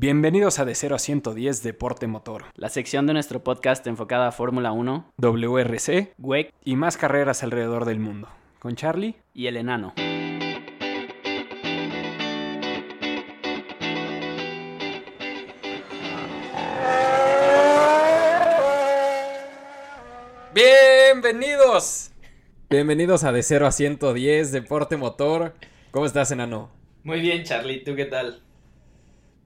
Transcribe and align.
Bienvenidos 0.00 0.60
a 0.60 0.64
De 0.64 0.76
0 0.76 0.94
a 0.94 0.98
110 1.00 1.64
Deporte 1.64 2.06
Motor, 2.06 2.44
la 2.54 2.68
sección 2.68 3.08
de 3.08 3.14
nuestro 3.14 3.42
podcast 3.42 3.84
enfocada 3.88 4.28
a 4.28 4.30
Fórmula 4.30 4.70
1, 4.70 5.12
WRC, 5.16 6.14
WEC 6.18 6.54
y 6.64 6.76
más 6.76 6.96
carreras 6.96 7.42
alrededor 7.42 7.84
del 7.84 7.98
mundo. 7.98 8.28
Con 8.60 8.76
Charlie 8.76 9.16
y 9.34 9.48
el 9.48 9.56
enano. 9.56 9.94
Bienvenidos. 20.54 22.12
Bienvenidos 22.70 23.24
a 23.24 23.32
De 23.32 23.42
0 23.42 23.66
a 23.66 23.72
110 23.72 24.52
Deporte 24.52 24.96
Motor. 24.96 25.54
¿Cómo 25.90 26.06
estás, 26.06 26.30
enano? 26.30 26.70
Muy 27.02 27.20
bien, 27.20 27.42
Charlie. 27.42 27.82
¿Tú 27.82 27.96
qué 27.96 28.04
tal? 28.04 28.44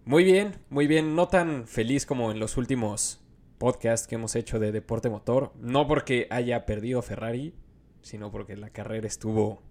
Muy 0.05 0.25
bien, 0.25 0.57
muy 0.69 0.89
bien. 0.89 1.15
No 1.15 1.29
tan 1.29 1.69
feliz 1.69 2.07
como 2.07 2.33
en 2.33 2.41
los 2.41 2.57
últimos 2.57 3.21
podcasts 3.59 4.09
que 4.09 4.17
hemos 4.17 4.35
hecho 4.35 4.59
de 4.59 4.73
Deporte 4.73 5.09
Motor. 5.09 5.53
No 5.61 5.87
porque 5.87 6.27
haya 6.31 6.67
perdido 6.67 7.03
Ferrari, 7.03 7.55
sino 8.01 8.33
porque 8.33 8.57
la 8.57 8.71
carrera 8.71 9.07
estuvo 9.07 9.63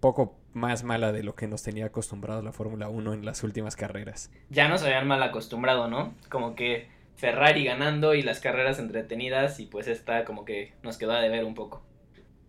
poco 0.00 0.38
más 0.52 0.84
mala 0.84 1.10
de 1.12 1.22
lo 1.22 1.34
que 1.34 1.46
nos 1.46 1.62
tenía 1.62 1.86
acostumbrado 1.86 2.42
la 2.42 2.52
Fórmula 2.52 2.90
1 2.90 3.14
en 3.14 3.24
las 3.24 3.42
últimas 3.42 3.76
carreras. 3.76 4.30
Ya 4.50 4.68
nos 4.68 4.82
habían 4.82 5.08
mal 5.08 5.22
acostumbrado, 5.22 5.88
¿no? 5.88 6.14
Como 6.28 6.54
que 6.54 6.88
Ferrari 7.16 7.64
ganando 7.64 8.14
y 8.14 8.22
las 8.22 8.40
carreras 8.40 8.78
entretenidas 8.78 9.58
y 9.60 9.66
pues 9.66 9.88
esta 9.88 10.26
como 10.26 10.44
que 10.44 10.74
nos 10.82 10.98
quedó 10.98 11.12
a 11.12 11.20
deber 11.20 11.44
un 11.46 11.54
poco. 11.54 11.82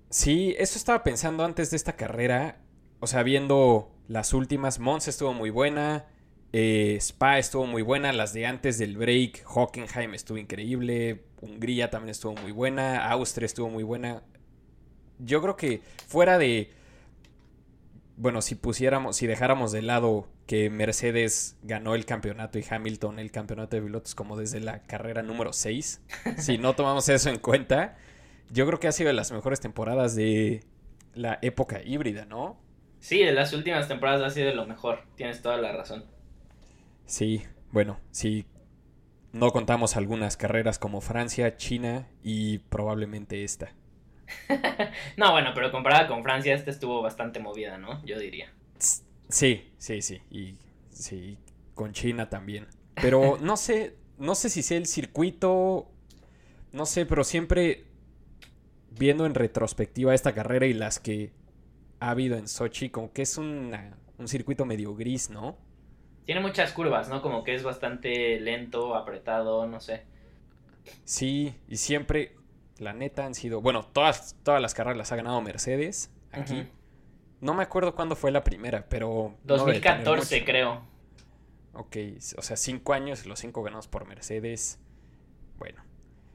Sí, 0.09 0.55
eso 0.57 0.77
estaba 0.77 1.03
pensando 1.03 1.45
antes 1.45 1.71
de 1.71 1.77
esta 1.77 1.93
carrera. 1.93 2.57
O 2.99 3.07
sea, 3.07 3.23
viendo 3.23 3.91
las 4.09 4.33
últimas, 4.33 4.79
Mons 4.79 5.07
estuvo 5.07 5.33
muy 5.33 5.49
buena, 5.49 6.07
eh, 6.53 6.97
Spa 6.99 7.39
estuvo 7.39 7.65
muy 7.65 7.81
buena, 7.81 8.11
las 8.11 8.33
de 8.33 8.45
antes 8.45 8.77
del 8.77 8.97
break, 8.97 9.43
Hockenheim 9.45 10.13
estuvo 10.13 10.37
increíble, 10.37 11.23
Hungría 11.39 11.89
también 11.89 12.11
estuvo 12.11 12.33
muy 12.35 12.51
buena, 12.51 13.09
Austria 13.09 13.45
estuvo 13.45 13.69
muy 13.69 13.83
buena. 13.83 14.23
Yo 15.19 15.41
creo 15.41 15.55
que 15.55 15.81
fuera 16.07 16.37
de... 16.37 16.71
Bueno, 18.17 18.41
si 18.41 18.55
pusiéramos, 18.55 19.15
si 19.15 19.25
dejáramos 19.25 19.71
de 19.71 19.81
lado 19.81 20.27
que 20.45 20.69
Mercedes 20.69 21.57
ganó 21.63 21.95
el 21.95 22.05
campeonato 22.05 22.59
y 22.59 22.65
Hamilton 22.69 23.19
el 23.19 23.31
campeonato 23.31 23.77
de 23.77 23.81
pilotos 23.81 24.13
como 24.13 24.37
desde 24.37 24.59
la 24.59 24.83
carrera 24.83 25.23
número 25.23 25.53
6, 25.53 26.01
si 26.37 26.57
no 26.57 26.75
tomamos 26.75 27.07
eso 27.09 27.29
en 27.29 27.39
cuenta, 27.39 27.97
yo 28.51 28.67
creo 28.67 28.79
que 28.79 28.87
ha 28.87 28.91
sido 28.91 29.07
de 29.07 29.13
las 29.13 29.31
mejores 29.31 29.61
temporadas 29.61 30.15
de 30.15 30.63
la 31.15 31.39
época 31.41 31.81
híbrida, 31.81 32.25
¿no? 32.25 32.59
Sí, 32.99 33.19
de 33.19 33.31
las 33.31 33.53
últimas 33.53 33.87
temporadas 33.87 34.21
ha 34.21 34.29
sido 34.29 34.47
de 34.47 34.55
lo 34.55 34.67
mejor, 34.67 35.05
tienes 35.15 35.41
toda 35.41 35.57
la 35.57 35.71
razón. 35.71 36.05
Sí, 37.11 37.43
bueno, 37.73 37.99
si 38.11 38.45
no 39.33 39.51
contamos 39.51 39.97
algunas 39.97 40.37
carreras 40.37 40.79
como 40.79 41.01
Francia, 41.01 41.57
China 41.57 42.07
y 42.23 42.59
probablemente 42.59 43.43
esta. 43.43 43.73
no, 45.17 45.33
bueno, 45.33 45.51
pero 45.53 45.73
comparada 45.73 46.07
con 46.07 46.23
Francia, 46.23 46.55
esta 46.55 46.71
estuvo 46.71 47.01
bastante 47.01 47.41
movida, 47.41 47.77
¿no? 47.77 48.01
Yo 48.05 48.17
diría. 48.17 48.53
Sí, 49.27 49.73
sí, 49.77 50.01
sí. 50.01 50.21
Y 50.31 50.55
sí, 50.89 51.37
con 51.73 51.91
China 51.91 52.29
también. 52.29 52.67
Pero 52.95 53.37
no 53.41 53.57
sé, 53.57 53.97
no 54.17 54.33
sé 54.33 54.47
si 54.47 54.63
sea 54.63 54.77
el 54.77 54.85
circuito. 54.85 55.91
No 56.71 56.85
sé, 56.85 57.05
pero 57.05 57.25
siempre 57.25 57.87
viendo 58.89 59.25
en 59.25 59.35
retrospectiva 59.35 60.15
esta 60.15 60.33
carrera 60.33 60.65
y 60.65 60.73
las 60.73 61.01
que 61.01 61.33
ha 61.99 62.11
habido 62.11 62.37
en 62.37 62.47
Sochi, 62.47 62.89
como 62.89 63.11
que 63.11 63.23
es 63.23 63.37
un 63.37 63.75
circuito 64.27 64.63
medio 64.63 64.95
gris, 64.95 65.29
¿no? 65.29 65.57
Tiene 66.25 66.41
muchas 66.41 66.71
curvas, 66.73 67.09
¿no? 67.09 67.21
Como 67.21 67.43
que 67.43 67.55
es 67.55 67.63
bastante 67.63 68.39
lento, 68.39 68.95
apretado, 68.95 69.65
no 69.67 69.79
sé. 69.79 70.05
Sí, 71.03 71.55
y 71.67 71.77
siempre, 71.77 72.35
la 72.77 72.93
neta, 72.93 73.25
han 73.25 73.35
sido. 73.35 73.61
Bueno, 73.61 73.83
todas, 73.83 74.35
todas 74.43 74.61
las 74.61 74.73
carreras 74.73 74.97
las 74.97 75.11
ha 75.11 75.15
ganado 75.15 75.41
Mercedes 75.41 76.11
aquí. 76.31 76.67
No 77.39 77.53
me 77.53 77.63
acuerdo 77.63 77.95
cuándo 77.95 78.15
fue 78.15 78.31
la 78.31 78.43
primera, 78.43 78.85
pero. 78.87 79.35
2014, 79.43 80.45
creo. 80.45 80.83
Ok, 81.73 81.97
o 82.37 82.41
sea, 82.41 82.57
cinco 82.57 82.93
años, 82.93 83.25
los 83.25 83.39
cinco 83.39 83.63
ganados 83.63 83.87
por 83.87 84.05
Mercedes. 84.05 84.79
Bueno. 85.57 85.83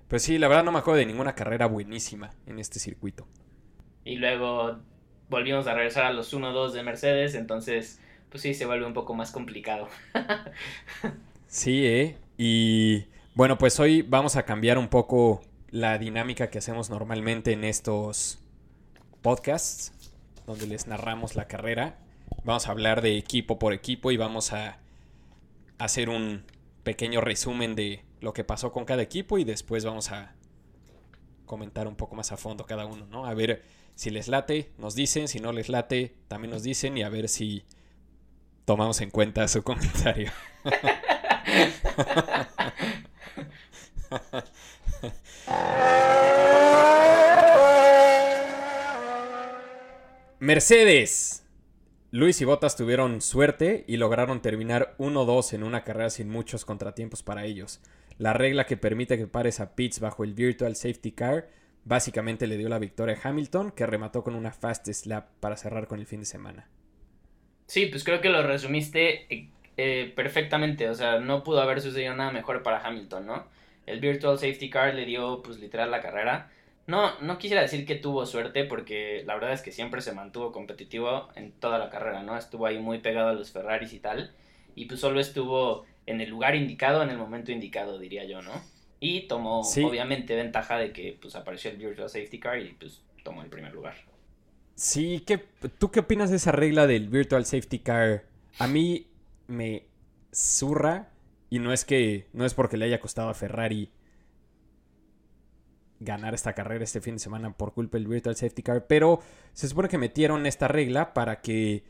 Pues 0.08 0.22
sí, 0.22 0.38
la 0.38 0.48
verdad 0.48 0.64
no 0.64 0.72
me 0.72 0.78
acuerdo 0.78 0.98
de 0.98 1.06
ninguna 1.06 1.34
carrera 1.34 1.66
buenísima 1.66 2.30
en 2.46 2.58
este 2.58 2.78
circuito. 2.78 3.26
Y 4.04 4.16
luego 4.16 4.78
volvimos 5.28 5.66
a 5.66 5.74
regresar 5.74 6.04
a 6.04 6.12
los 6.12 6.32
1-2 6.32 6.70
de 6.70 6.82
Mercedes, 6.84 7.34
entonces, 7.34 8.00
pues 8.30 8.42
sí, 8.42 8.54
se 8.54 8.66
vuelve 8.66 8.86
un 8.86 8.94
poco 8.94 9.14
más 9.14 9.30
complicado. 9.30 9.88
sí, 11.46 11.86
¿eh? 11.86 12.16
Y 12.38 13.06
bueno, 13.34 13.58
pues 13.58 13.80
hoy 13.80 14.02
vamos 14.02 14.36
a 14.36 14.44
cambiar 14.44 14.78
un 14.78 14.88
poco 14.88 15.42
la 15.70 15.98
dinámica 15.98 16.50
que 16.50 16.58
hacemos 16.58 16.90
normalmente 16.90 17.52
en 17.52 17.64
estos 17.64 18.38
podcasts 19.22 19.92
donde 20.46 20.66
les 20.66 20.86
narramos 20.86 21.34
la 21.34 21.48
carrera. 21.48 21.98
Vamos 22.44 22.68
a 22.68 22.70
hablar 22.70 23.02
de 23.02 23.16
equipo 23.18 23.58
por 23.58 23.72
equipo 23.72 24.10
y 24.12 24.16
vamos 24.16 24.52
a 24.52 24.78
hacer 25.78 26.08
un 26.08 26.44
pequeño 26.84 27.20
resumen 27.20 27.74
de 27.74 28.04
lo 28.20 28.32
que 28.32 28.44
pasó 28.44 28.72
con 28.72 28.84
cada 28.84 29.02
equipo 29.02 29.38
y 29.38 29.44
después 29.44 29.84
vamos 29.84 30.12
a 30.12 30.34
comentar 31.44 31.88
un 31.88 31.96
poco 31.96 32.14
más 32.14 32.32
a 32.32 32.36
fondo 32.36 32.64
cada 32.64 32.86
uno, 32.86 33.06
¿no? 33.06 33.26
A 33.26 33.34
ver 33.34 33.62
si 33.94 34.10
les 34.10 34.28
late, 34.28 34.70
nos 34.78 34.94
dicen, 34.94 35.28
si 35.28 35.40
no 35.40 35.52
les 35.52 35.68
late, 35.68 36.14
también 36.28 36.50
nos 36.50 36.62
dicen 36.62 36.96
y 36.96 37.02
a 37.02 37.08
ver 37.08 37.28
si 37.28 37.64
tomamos 38.66 39.00
en 39.00 39.10
cuenta 39.10 39.48
su 39.48 39.62
comentario. 39.62 40.30
Mercedes. 50.38 51.44
Luis 52.10 52.40
y 52.40 52.44
Bottas 52.44 52.76
tuvieron 52.76 53.20
suerte 53.20 53.84
y 53.88 53.96
lograron 53.96 54.42
terminar 54.42 54.94
1-2 54.98 55.54
en 55.54 55.62
una 55.62 55.82
carrera 55.82 56.10
sin 56.10 56.28
muchos 56.28 56.64
contratiempos 56.64 57.22
para 57.22 57.44
ellos. 57.44 57.80
La 58.18 58.32
regla 58.32 58.66
que 58.66 58.76
permite 58.76 59.16
que 59.16 59.26
pares 59.26 59.60
a 59.60 59.74
Pitts 59.74 60.00
bajo 60.00 60.24
el 60.24 60.34
Virtual 60.34 60.76
Safety 60.76 61.12
Car 61.12 61.48
básicamente 61.84 62.46
le 62.46 62.56
dio 62.56 62.68
la 62.68 62.78
victoria 62.78 63.18
a 63.22 63.28
Hamilton, 63.28 63.70
que 63.70 63.86
remató 63.86 64.24
con 64.24 64.34
una 64.34 64.52
fast 64.52 64.88
slap 64.88 65.28
para 65.40 65.56
cerrar 65.56 65.86
con 65.86 66.00
el 66.00 66.06
fin 66.06 66.20
de 66.20 66.26
semana. 66.26 66.68
Sí, 67.66 67.86
pues 67.86 68.04
creo 68.04 68.20
que 68.20 68.28
lo 68.28 68.42
resumiste 68.42 69.26
eh, 69.34 69.48
eh, 69.76 70.12
perfectamente, 70.14 70.88
o 70.88 70.94
sea, 70.94 71.18
no 71.18 71.42
pudo 71.42 71.60
haber 71.60 71.80
sucedido 71.80 72.14
nada 72.14 72.30
mejor 72.32 72.62
para 72.62 72.84
Hamilton, 72.86 73.26
¿no? 73.26 73.46
El 73.86 74.00
Virtual 74.00 74.38
Safety 74.38 74.70
Car 74.70 74.94
le 74.94 75.04
dio 75.04 75.42
pues 75.42 75.58
literal 75.58 75.90
la 75.90 76.00
carrera 76.00 76.50
no, 76.86 77.18
no 77.20 77.38
quisiera 77.38 77.62
decir 77.62 77.84
que 77.84 77.96
tuvo 77.96 78.26
suerte 78.26 78.64
porque 78.64 79.24
la 79.26 79.34
verdad 79.34 79.52
es 79.52 79.62
que 79.62 79.72
siempre 79.72 80.00
se 80.00 80.12
mantuvo 80.12 80.52
competitivo 80.52 81.28
en 81.34 81.50
toda 81.52 81.78
la 81.78 81.90
carrera, 81.90 82.22
¿no? 82.22 82.36
Estuvo 82.36 82.66
ahí 82.66 82.78
muy 82.78 82.98
pegado 82.98 83.30
a 83.30 83.32
los 83.32 83.50
Ferraris 83.50 83.92
y 83.92 83.98
tal. 83.98 84.32
Y 84.76 84.84
pues 84.84 85.00
solo 85.00 85.18
estuvo 85.18 85.84
en 86.06 86.20
el 86.20 86.30
lugar 86.30 86.54
indicado, 86.54 87.02
en 87.02 87.10
el 87.10 87.18
momento 87.18 87.50
indicado, 87.50 87.98
diría 87.98 88.24
yo, 88.24 88.40
¿no? 88.40 88.52
Y 89.00 89.22
tomó 89.22 89.60
obviamente 89.60 90.36
ventaja 90.36 90.78
de 90.78 90.92
que 90.92 91.18
pues 91.20 91.34
apareció 91.34 91.70
el 91.70 91.76
Virtual 91.76 92.08
Safety 92.08 92.38
Car 92.38 92.60
y 92.60 92.72
pues 92.74 93.02
tomó 93.24 93.42
el 93.42 93.48
primer 93.48 93.72
lugar. 93.72 93.96
Sí, 94.76 95.24
¿qué, 95.26 95.38
¿tú 95.78 95.90
qué 95.90 96.00
opinas 96.00 96.30
de 96.30 96.36
esa 96.36 96.52
regla 96.52 96.86
del 96.86 97.08
Virtual 97.08 97.44
Safety 97.44 97.80
Car? 97.80 98.26
A 98.58 98.68
mí 98.68 99.08
me 99.48 99.86
zurra 100.32 101.10
y 101.50 101.58
no 101.58 101.72
es 101.72 101.84
que 101.84 102.28
no 102.32 102.44
es 102.44 102.54
porque 102.54 102.76
le 102.76 102.84
haya 102.84 103.00
costado 103.00 103.28
a 103.28 103.34
Ferrari 103.34 103.90
ganar 105.98 106.34
esta 106.34 106.52
carrera 106.52 106.84
este 106.84 107.00
fin 107.00 107.14
de 107.14 107.20
semana 107.20 107.56
por 107.56 107.72
culpa 107.72 107.96
del 107.96 108.06
Virtual 108.06 108.36
Safety 108.36 108.62
Car, 108.62 108.86
pero 108.86 109.20
se 109.54 109.66
supone 109.68 109.88
que 109.88 109.98
metieron 109.98 110.46
esta 110.46 110.68
regla 110.68 111.14
para 111.14 111.40
que 111.40 111.84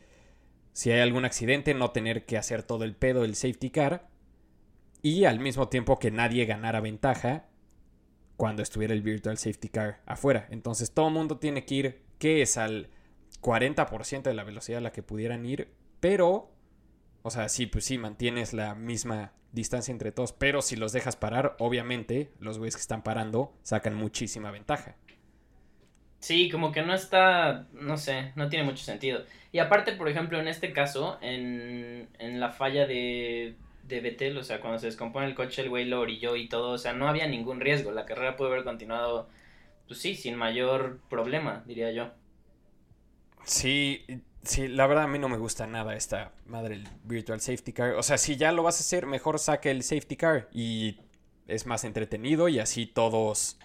si 0.77 0.91
hay 0.91 0.99
algún 0.99 1.25
accidente 1.25 1.73
no 1.73 1.89
tener 1.89 2.27
que 2.27 2.37
hacer 2.37 2.61
todo 2.61 2.83
el 2.83 2.95
pedo 2.95 3.23
del 3.23 3.33
safety 3.33 3.71
car 3.71 4.09
y 5.01 5.25
al 5.25 5.39
mismo 5.39 5.69
tiempo 5.69 5.97
que 5.97 6.11
nadie 6.11 6.45
ganara 6.45 6.81
ventaja 6.81 7.47
cuando 8.35 8.61
estuviera 8.61 8.93
el 8.93 9.01
Virtual 9.01 9.39
Safety 9.39 9.69
Car 9.69 10.01
afuera. 10.05 10.47
Entonces 10.51 10.91
todo 10.91 11.07
el 11.07 11.15
mundo 11.15 11.39
tiene 11.39 11.65
que 11.65 11.73
ir, 11.73 12.01
que 12.19 12.41
es 12.41 12.57
al 12.57 12.89
40% 13.41 14.23
de 14.23 14.33
la 14.33 14.43
velocidad 14.43 14.79
a 14.79 14.81
la 14.81 14.91
que 14.91 15.03
pudieran 15.03 15.45
ir, 15.45 15.69
pero, 15.99 16.51
o 17.21 17.29
sea, 17.29 17.49
sí, 17.49 17.65
pues 17.65 17.85
sí, 17.85 17.97
mantienes 17.97 18.53
la 18.53 18.75
misma 18.75 19.33
distancia 19.51 19.91
entre 19.91 20.11
todos, 20.11 20.33
pero 20.33 20.61
si 20.61 20.75
los 20.75 20.91
dejas 20.93 21.15
parar, 21.15 21.55
obviamente 21.59 22.31
los 22.39 22.57
güeyes 22.57 22.75
que 22.75 22.81
están 22.81 23.03
parando 23.03 23.53
sacan 23.63 23.95
muchísima 23.95 24.51
ventaja. 24.51 24.95
Sí, 26.19 26.49
como 26.49 26.71
que 26.71 26.81
no 26.81 26.93
está, 26.93 27.67
no 27.73 27.97
sé, 27.97 28.33
no 28.35 28.49
tiene 28.49 28.65
mucho 28.65 28.83
sentido. 28.83 29.23
Y 29.51 29.59
aparte, 29.59 29.93
por 29.93 30.09
ejemplo, 30.09 30.39
en 30.39 30.47
este 30.47 30.73
caso, 30.73 31.17
en, 31.21 32.09
en 32.17 32.39
la 32.39 32.51
falla 32.51 32.87
de, 32.87 33.55
de 33.83 34.01
Betel, 34.01 34.37
o 34.37 34.43
sea, 34.43 34.59
cuando 34.59 34.79
se 34.79 34.87
descompone 34.87 35.27
el 35.27 35.35
coche, 35.35 35.61
el 35.61 35.69
güey 35.69 35.85
lo 35.85 36.01
orilló 36.01 36.35
y 36.35 36.49
todo, 36.49 36.71
o 36.71 36.77
sea, 36.77 36.93
no 36.93 37.07
había 37.07 37.27
ningún 37.27 37.59
riesgo. 37.59 37.91
La 37.91 38.05
carrera 38.05 38.35
pudo 38.35 38.49
haber 38.49 38.63
continuado, 38.63 39.29
pues 39.87 39.99
sí, 39.99 40.15
sin 40.15 40.35
mayor 40.35 40.99
problema, 41.09 41.63
diría 41.65 41.91
yo. 41.91 42.11
Sí, 43.43 44.05
sí, 44.43 44.67
la 44.67 44.87
verdad 44.87 45.05
a 45.05 45.07
mí 45.07 45.19
no 45.19 45.29
me 45.29 45.37
gusta 45.37 45.65
nada 45.67 45.95
esta 45.95 46.33
madre 46.45 46.75
el 46.75 46.87
Virtual 47.03 47.39
Safety 47.39 47.73
Car. 47.73 47.93
O 47.93 48.03
sea, 48.03 48.17
si 48.17 48.35
ya 48.35 48.51
lo 48.51 48.63
vas 48.63 48.77
a 48.77 48.81
hacer, 48.81 49.05
mejor 49.05 49.39
saque 49.39 49.71
el 49.71 49.83
Safety 49.83 50.17
Car 50.17 50.49
y 50.51 50.99
es 51.47 51.65
más 51.65 51.85
entretenido 51.85 52.49
y 52.49 52.59
así 52.59 52.85
todos 52.85 53.57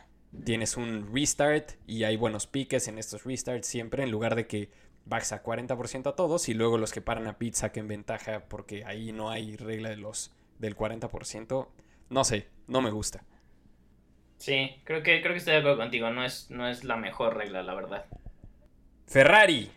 tienes 0.44 0.76
un 0.76 1.12
restart 1.12 1.72
y 1.86 2.04
hay 2.04 2.16
buenos 2.16 2.46
piques 2.46 2.88
en 2.88 2.98
estos 2.98 3.24
restarts 3.24 3.66
siempre 3.66 4.02
en 4.02 4.10
lugar 4.10 4.34
de 4.34 4.46
que 4.46 4.70
bajes 5.04 5.32
a 5.32 5.42
40% 5.42 6.06
a 6.08 6.16
todos 6.16 6.48
y 6.48 6.54
luego 6.54 6.78
los 6.78 6.92
que 6.92 7.00
paran 7.00 7.26
a 7.26 7.38
pit 7.38 7.54
saquen 7.54 7.88
ventaja 7.88 8.44
porque 8.48 8.84
ahí 8.84 9.12
no 9.12 9.30
hay 9.30 9.56
regla 9.56 9.90
de 9.90 9.96
los 9.96 10.32
del 10.58 10.76
40%. 10.76 11.68
No 12.08 12.24
sé, 12.24 12.48
no 12.68 12.80
me 12.80 12.90
gusta. 12.90 13.24
Sí, 14.42 14.74
creo 14.82 15.04
que, 15.04 15.20
creo 15.20 15.34
que 15.34 15.38
estoy 15.38 15.52
de 15.52 15.60
acuerdo 15.60 15.78
contigo. 15.78 16.10
No 16.10 16.24
es, 16.24 16.50
no 16.50 16.66
es 16.66 16.82
la 16.82 16.96
mejor 16.96 17.36
regla, 17.36 17.62
la 17.62 17.74
verdad. 17.74 18.06
Ferrari. 19.06 19.70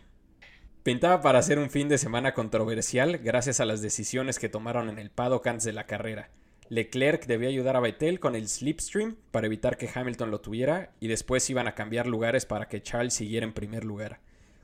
Pintaba 0.82 1.20
para 1.20 1.38
hacer 1.38 1.60
un 1.60 1.70
fin 1.70 1.88
de 1.88 1.98
semana 1.98 2.34
controversial 2.34 3.18
gracias 3.18 3.60
a 3.60 3.64
las 3.64 3.80
decisiones 3.80 4.40
que 4.40 4.48
tomaron 4.48 4.88
en 4.88 4.98
el 4.98 5.10
paddock 5.10 5.46
antes 5.46 5.62
de 5.62 5.72
la 5.72 5.86
carrera. 5.86 6.30
Leclerc 6.68 7.26
debía 7.26 7.48
ayudar 7.48 7.76
a 7.76 7.80
Vettel 7.80 8.18
con 8.18 8.34
el 8.34 8.48
slipstream 8.48 9.14
para 9.30 9.46
evitar 9.46 9.76
que 9.76 9.88
Hamilton 9.92 10.32
lo 10.32 10.40
tuviera 10.40 10.90
y 10.98 11.06
después 11.06 11.48
iban 11.48 11.68
a 11.68 11.76
cambiar 11.76 12.08
lugares 12.08 12.44
para 12.44 12.66
que 12.66 12.82
Charles 12.82 13.14
siguiera 13.14 13.46
en 13.46 13.52
primer 13.52 13.84
lugar. 13.84 14.18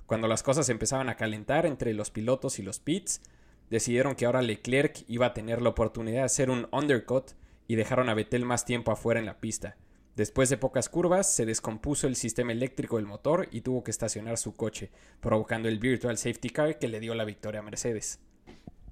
Cuando 0.06 0.26
las 0.26 0.42
cosas 0.42 0.68
empezaban 0.68 1.10
a 1.10 1.16
calentar 1.16 1.64
entre 1.64 1.94
los 1.94 2.10
pilotos 2.10 2.58
y 2.58 2.64
los 2.64 2.80
pits, 2.80 3.22
decidieron 3.70 4.16
que 4.16 4.26
ahora 4.26 4.42
Leclerc 4.42 5.04
iba 5.06 5.26
a 5.26 5.32
tener 5.32 5.62
la 5.62 5.68
oportunidad 5.68 6.22
de 6.22 6.26
hacer 6.26 6.50
un 6.50 6.66
undercut 6.72 7.30
y 7.68 7.76
dejaron 7.76 8.08
a 8.08 8.14
Vettel 8.14 8.44
más 8.44 8.64
tiempo 8.64 8.90
afuera 8.90 9.20
en 9.20 9.26
la 9.26 9.38
pista. 9.38 9.76
Después 10.16 10.50
de 10.50 10.58
pocas 10.58 10.90
curvas, 10.90 11.34
se 11.34 11.46
descompuso 11.46 12.06
el 12.06 12.16
sistema 12.16 12.52
eléctrico 12.52 12.96
del 12.96 13.06
motor 13.06 13.48
y 13.50 13.62
tuvo 13.62 13.82
que 13.82 13.90
estacionar 13.90 14.36
su 14.36 14.54
coche, 14.54 14.90
provocando 15.20 15.68
el 15.68 15.78
Virtual 15.78 16.18
Safety 16.18 16.50
Car 16.50 16.78
que 16.78 16.88
le 16.88 17.00
dio 17.00 17.14
la 17.14 17.24
victoria 17.24 17.60
a 17.60 17.62
Mercedes. 17.62 18.20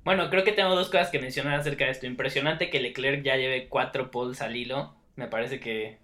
Bueno, 0.03 0.31
creo 0.31 0.45
que 0.45 0.53
tengo 0.53 0.75
dos 0.75 0.89
cosas 0.89 1.11
que 1.11 1.19
mencionar 1.19 1.61
acerca 1.61 1.85
de 1.85 1.91
esto. 1.91 2.07
Impresionante 2.07 2.71
que 2.71 2.81
Leclerc 2.81 3.23
ya 3.23 3.37
lleve 3.37 3.69
cuatro 3.69 4.11
poles 4.11 4.41
al 4.41 4.57
hilo. 4.57 4.95
Me 5.15 5.27
parece 5.27 5.61
que, 5.61 5.99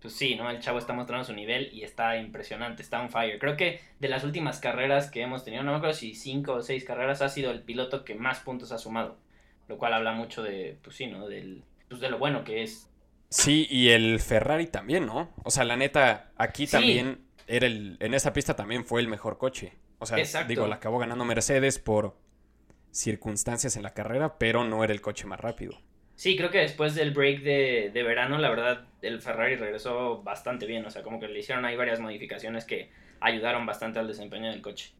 pues 0.00 0.14
sí, 0.14 0.36
¿no? 0.36 0.48
El 0.48 0.60
chavo 0.60 0.78
está 0.78 0.92
mostrando 0.92 1.24
su 1.24 1.32
nivel 1.32 1.68
y 1.72 1.82
está 1.82 2.16
impresionante, 2.16 2.82
está 2.82 3.00
on 3.02 3.10
fire. 3.10 3.40
Creo 3.40 3.56
que 3.56 3.80
de 3.98 4.08
las 4.08 4.22
últimas 4.22 4.60
carreras 4.60 5.10
que 5.10 5.22
hemos 5.22 5.44
tenido, 5.44 5.64
no 5.64 5.76
me 5.76 5.94
si 5.94 6.14
cinco 6.14 6.52
o 6.52 6.62
seis 6.62 6.84
carreras, 6.84 7.22
ha 7.22 7.28
sido 7.28 7.50
el 7.50 7.62
piloto 7.62 8.04
que 8.04 8.14
más 8.14 8.38
puntos 8.38 8.70
ha 8.70 8.78
sumado. 8.78 9.18
Lo 9.66 9.78
cual 9.78 9.94
habla 9.94 10.12
mucho 10.12 10.44
de, 10.44 10.78
pues 10.82 10.94
sí, 10.94 11.08
¿no? 11.08 11.26
Del, 11.26 11.64
pues 11.88 12.00
de 12.00 12.10
lo 12.10 12.18
bueno 12.18 12.44
que 12.44 12.62
es. 12.62 12.88
Sí, 13.34 13.66
y 13.68 13.88
el 13.90 14.20
Ferrari 14.20 14.68
también, 14.68 15.06
¿no? 15.06 15.34
O 15.42 15.50
sea, 15.50 15.64
la 15.64 15.76
neta, 15.76 16.30
aquí 16.36 16.68
también 16.68 17.18
era 17.48 17.66
el, 17.66 17.96
en 17.98 18.14
esa 18.14 18.32
pista 18.32 18.54
también 18.54 18.84
fue 18.84 19.00
el 19.00 19.08
mejor 19.08 19.38
coche. 19.38 19.72
O 19.98 20.06
sea, 20.06 20.44
digo, 20.44 20.68
la 20.68 20.76
acabó 20.76 20.98
ganando 20.98 21.24
Mercedes 21.24 21.80
por 21.80 22.16
circunstancias 22.92 23.76
en 23.76 23.82
la 23.82 23.92
carrera, 23.92 24.38
pero 24.38 24.64
no 24.64 24.84
era 24.84 24.92
el 24.92 25.00
coche 25.00 25.26
más 25.26 25.40
rápido. 25.40 25.76
Sí, 26.14 26.36
creo 26.36 26.50
que 26.50 26.58
después 26.58 26.94
del 26.94 27.10
break 27.10 27.42
de, 27.42 27.90
de, 27.92 28.02
verano, 28.04 28.38
la 28.38 28.50
verdad, 28.50 28.86
el 29.02 29.20
Ferrari 29.20 29.56
regresó 29.56 30.22
bastante 30.22 30.64
bien. 30.64 30.86
O 30.86 30.90
sea, 30.90 31.02
como 31.02 31.18
que 31.18 31.26
le 31.26 31.40
hicieron 31.40 31.64
ahí 31.64 31.74
varias 31.74 31.98
modificaciones 31.98 32.64
que 32.64 32.90
ayudaron 33.18 33.66
bastante 33.66 33.98
al 33.98 34.06
desempeño 34.06 34.48
del 34.48 34.62
coche. 34.62 34.92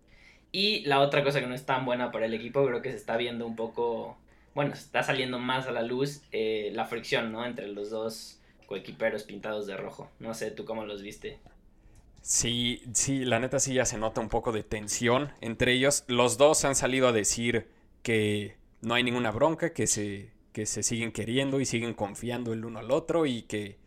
Y 0.50 0.80
la 0.86 1.00
otra 1.00 1.22
cosa 1.22 1.40
que 1.40 1.46
no 1.46 1.54
es 1.54 1.66
tan 1.66 1.84
buena 1.84 2.10
para 2.10 2.26
el 2.26 2.34
equipo, 2.34 2.66
creo 2.66 2.82
que 2.82 2.90
se 2.90 2.96
está 2.96 3.16
viendo 3.16 3.46
un 3.46 3.54
poco, 3.54 4.18
bueno, 4.54 4.74
está 4.74 5.02
saliendo 5.02 5.38
más 5.38 5.66
a 5.66 5.72
la 5.72 5.82
luz 5.82 6.22
eh, 6.32 6.70
la 6.72 6.86
fricción, 6.86 7.32
¿no? 7.32 7.44
Entre 7.44 7.68
los 7.68 7.90
dos 7.90 8.40
coequiperos 8.66 9.24
pintados 9.24 9.66
de 9.66 9.76
rojo. 9.76 10.10
No 10.18 10.34
sé, 10.34 10.50
¿tú 10.50 10.64
cómo 10.64 10.84
los 10.84 11.02
viste? 11.02 11.38
Sí, 12.22 12.82
sí, 12.94 13.24
la 13.24 13.38
neta 13.38 13.58
sí 13.58 13.74
ya 13.74 13.84
se 13.84 13.98
nota 13.98 14.20
un 14.20 14.28
poco 14.28 14.52
de 14.52 14.62
tensión 14.62 15.32
entre 15.40 15.72
ellos. 15.72 16.04
Los 16.06 16.38
dos 16.38 16.64
han 16.64 16.74
salido 16.74 17.08
a 17.08 17.12
decir 17.12 17.68
que 18.02 18.56
no 18.80 18.94
hay 18.94 19.02
ninguna 19.02 19.30
bronca, 19.30 19.72
que 19.72 19.86
se, 19.86 20.30
que 20.52 20.66
se 20.66 20.82
siguen 20.82 21.12
queriendo 21.12 21.60
y 21.60 21.66
siguen 21.66 21.92
confiando 21.92 22.52
el 22.52 22.64
uno 22.64 22.78
al 22.78 22.90
otro 22.90 23.26
y 23.26 23.42
que 23.42 23.78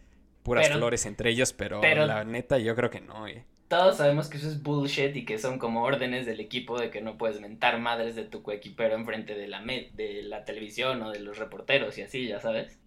puras 0.44 0.69
flores 0.69 1.06
entre 1.06 1.31
ellos, 1.31 1.54
pero, 1.54 1.81
la 1.81 2.24
neta 2.24 2.58
yo 2.58 2.75
creo 2.75 2.90
que 2.90 3.02
no, 3.02 3.28
eh. 3.28 3.46
Todos 3.68 3.98
sabemos 3.98 4.30
que 4.30 4.38
eso 4.38 4.48
es 4.48 4.64
bullshit 4.64 5.16
y 5.16 5.25
que 5.25 5.40
son 5.40 5.60
como 5.60 5.84
órdenes 5.84 6.25
del 6.25 6.40
equipo 6.40 6.80
de 6.80 6.90
que 6.90 7.02
no 7.02 7.18
puedes 7.18 7.42
mentar 7.42 7.80
madres 7.80 8.16
de 8.16 8.24
tu 8.24 8.42
coequipero 8.42 8.96
enfrente 8.96 9.36
de 9.36 9.48
la, 9.48 9.62
de 9.62 10.24
la 10.24 10.46
televisión 10.46 11.02
o 11.02 11.12
de 11.12 11.19
los 11.19 11.38
reporteros 11.38 11.98
y 11.98 12.04
así, 12.04 12.28
ya 12.28 12.40
sabes. 12.40 12.80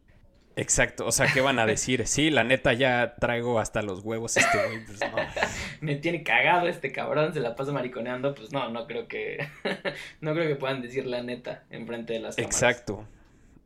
Exacto, 0.56 1.06
o 1.06 1.12
sea, 1.12 1.26
¿qué 1.32 1.40
van 1.40 1.58
a 1.58 1.66
decir? 1.74 2.06
Sí, 2.06 2.30
la 2.30 2.44
neta 2.44 2.72
ya 2.72 3.14
traigo 3.20 3.60
hasta 3.60 3.82
los 3.82 4.00
huevos 4.00 4.36
este 4.36 4.58
güey, 4.66 4.84
pues 4.84 5.00
no. 5.00 5.16
Me 5.80 5.96
tiene 5.96 6.22
cagado 6.22 6.66
este 6.66 6.92
cabrón, 6.92 7.32
se 7.34 7.40
la 7.40 7.56
pasa 7.56 7.72
mariconeando, 7.72 8.34
pues 8.34 8.52
no, 8.52 8.70
no 8.70 8.86
creo 8.86 9.06
que 9.06 9.46
no 10.20 10.34
creo 10.34 10.48
que 10.48 10.56
puedan 10.56 10.82
decir 10.82 11.06
la 11.06 11.22
neta 11.22 11.64
enfrente 11.70 12.14
de 12.14 12.20
las 12.20 12.36
cámaras. 12.36 12.54
Exacto. 12.54 13.06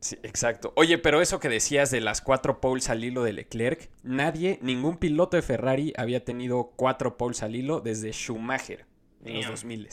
Sí, 0.05 0.19
exacto. 0.21 0.71
Oye, 0.75 0.99
pero 0.99 1.19
eso 1.19 1.39
que 1.39 1.49
decías 1.49 1.89
de 1.89 1.99
las 1.99 2.21
cuatro 2.21 2.61
poles 2.61 2.91
al 2.91 3.03
hilo 3.03 3.23
de 3.23 3.33
Leclerc, 3.33 3.89
nadie, 4.03 4.59
ningún 4.61 4.97
piloto 4.97 5.35
de 5.35 5.41
Ferrari 5.41 5.93
había 5.97 6.23
tenido 6.23 6.73
cuatro 6.75 7.17
poles 7.17 7.41
al 7.41 7.55
hilo 7.55 7.79
desde 7.79 8.11
Schumacher 8.11 8.85
en 9.23 9.37
los 9.37 9.47
2000. 9.47 9.89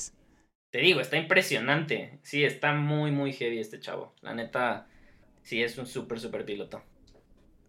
Te 0.70 0.80
digo, 0.80 1.00
está 1.00 1.16
impresionante. 1.16 2.18
Sí, 2.22 2.44
está 2.44 2.74
muy, 2.74 3.10
muy 3.10 3.32
heavy 3.32 3.58
este 3.58 3.80
chavo. 3.80 4.12
La 4.20 4.34
neta, 4.34 4.86
Sí, 5.42 5.62
es 5.62 5.78
un 5.78 5.86
súper, 5.86 6.20
súper 6.20 6.44
piloto. 6.44 6.82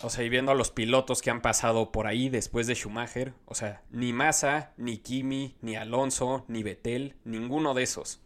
O 0.01 0.09
sea, 0.09 0.25
y 0.25 0.29
viendo 0.29 0.51
a 0.51 0.55
los 0.55 0.69
pilotos 0.69 1.21
que 1.21 1.29
han 1.29 1.41
pasado 1.41 1.93
por 1.93 2.07
ahí 2.07 2.27
después 2.27 2.67
de 2.67 2.75
Schumacher, 2.75 3.33
o 3.45 3.55
sea, 3.55 3.83
ni 3.89 4.11
Massa, 4.11 4.73
ni 4.75 4.97
Kimi, 4.97 5.55
ni 5.61 5.77
Alonso, 5.77 6.43
ni 6.49 6.61
Vettel, 6.61 7.15
ninguno 7.23 7.73
de 7.73 7.83
esos. 7.83 8.21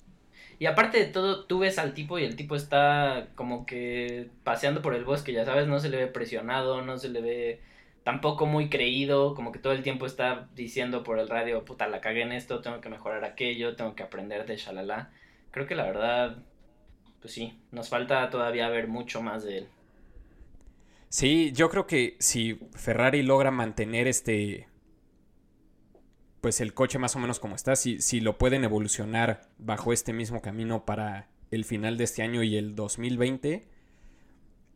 Y 0.60 0.66
aparte 0.66 0.98
de 0.98 1.06
todo, 1.06 1.46
tú 1.46 1.60
ves 1.60 1.78
al 1.78 1.94
tipo 1.94 2.18
y 2.20 2.24
el 2.24 2.36
tipo 2.36 2.56
está 2.56 3.28
como 3.36 3.66
que 3.66 4.30
paseando 4.44 4.82
por 4.82 4.96
el 4.96 5.06
bosque, 5.06 5.34
ya 5.34 5.46
sabes, 5.46 5.68
no 5.68 5.80
se 5.80 5.90
le 5.90 5.98
ve 5.98 6.08
presionado, 6.08 6.82
no 6.82 6.98
se 6.98 7.10
le 7.10 7.22
ve 7.22 7.62
tampoco 8.04 8.46
muy 8.46 8.70
creído, 8.70 9.36
como 9.36 9.52
que 9.52 9.60
todo 9.60 9.74
el 9.74 9.84
tiempo 9.84 10.06
está 10.06 10.48
diciendo 10.56 11.04
por 11.04 11.20
el 11.20 11.30
radio, 11.30 11.64
puta, 11.66 11.88
la 11.88 12.02
cagué 12.02 12.24
en 12.24 12.32
esto, 12.32 12.62
tengo 12.62 12.82
que 12.82 12.90
mejorar 12.90 13.24
aquello, 13.26 13.76
tengo 13.76 13.96
que 13.96 14.04
aprender 14.04 14.46
de 14.46 14.58
shalala. 14.58 15.12
Creo 15.52 15.68
que 15.68 15.76
la 15.76 15.84
verdad 15.86 16.38
pues 17.22 17.34
sí, 17.34 17.60
nos 17.72 17.90
falta 17.90 18.30
todavía 18.30 18.70
ver 18.70 18.88
mucho 18.88 19.22
más 19.22 19.44
de 19.44 19.60
él. 19.60 19.68
Sí, 21.10 21.52
yo 21.54 21.70
creo 21.70 21.88
que 21.88 22.16
si 22.20 22.60
Ferrari 22.76 23.24
logra 23.24 23.50
mantener 23.52 24.08
este, 24.08 24.68
pues 26.42 26.62
el 26.62 26.74
coche 26.74 27.00
más 27.00 27.16
o 27.16 27.20
menos 27.20 27.40
como 27.40 27.56
está, 27.56 27.76
si, 27.76 28.02
si 28.02 28.20
lo 28.20 28.38
pueden 28.38 28.64
evolucionar 28.64 29.42
bajo 29.58 29.94
este 29.94 30.14
mismo 30.14 30.42
camino 30.42 30.86
para 30.86 31.28
el 31.52 31.66
final 31.66 31.98
de 31.98 32.04
este 32.04 32.22
año 32.22 32.44
y 32.44 32.58
el 32.58 32.76
2020, 32.76 33.68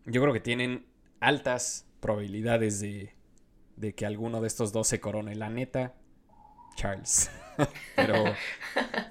yo 0.05 0.21
creo 0.21 0.33
que 0.33 0.39
tienen 0.39 0.85
altas 1.19 1.87
probabilidades 1.99 2.79
de, 2.79 3.13
de 3.75 3.93
que 3.93 4.05
alguno 4.05 4.41
de 4.41 4.47
estos 4.47 4.71
dos 4.71 4.87
se 4.87 4.99
corone. 4.99 5.35
La 5.35 5.49
neta, 5.49 5.93
Charles. 6.75 7.31
pero, 7.95 8.23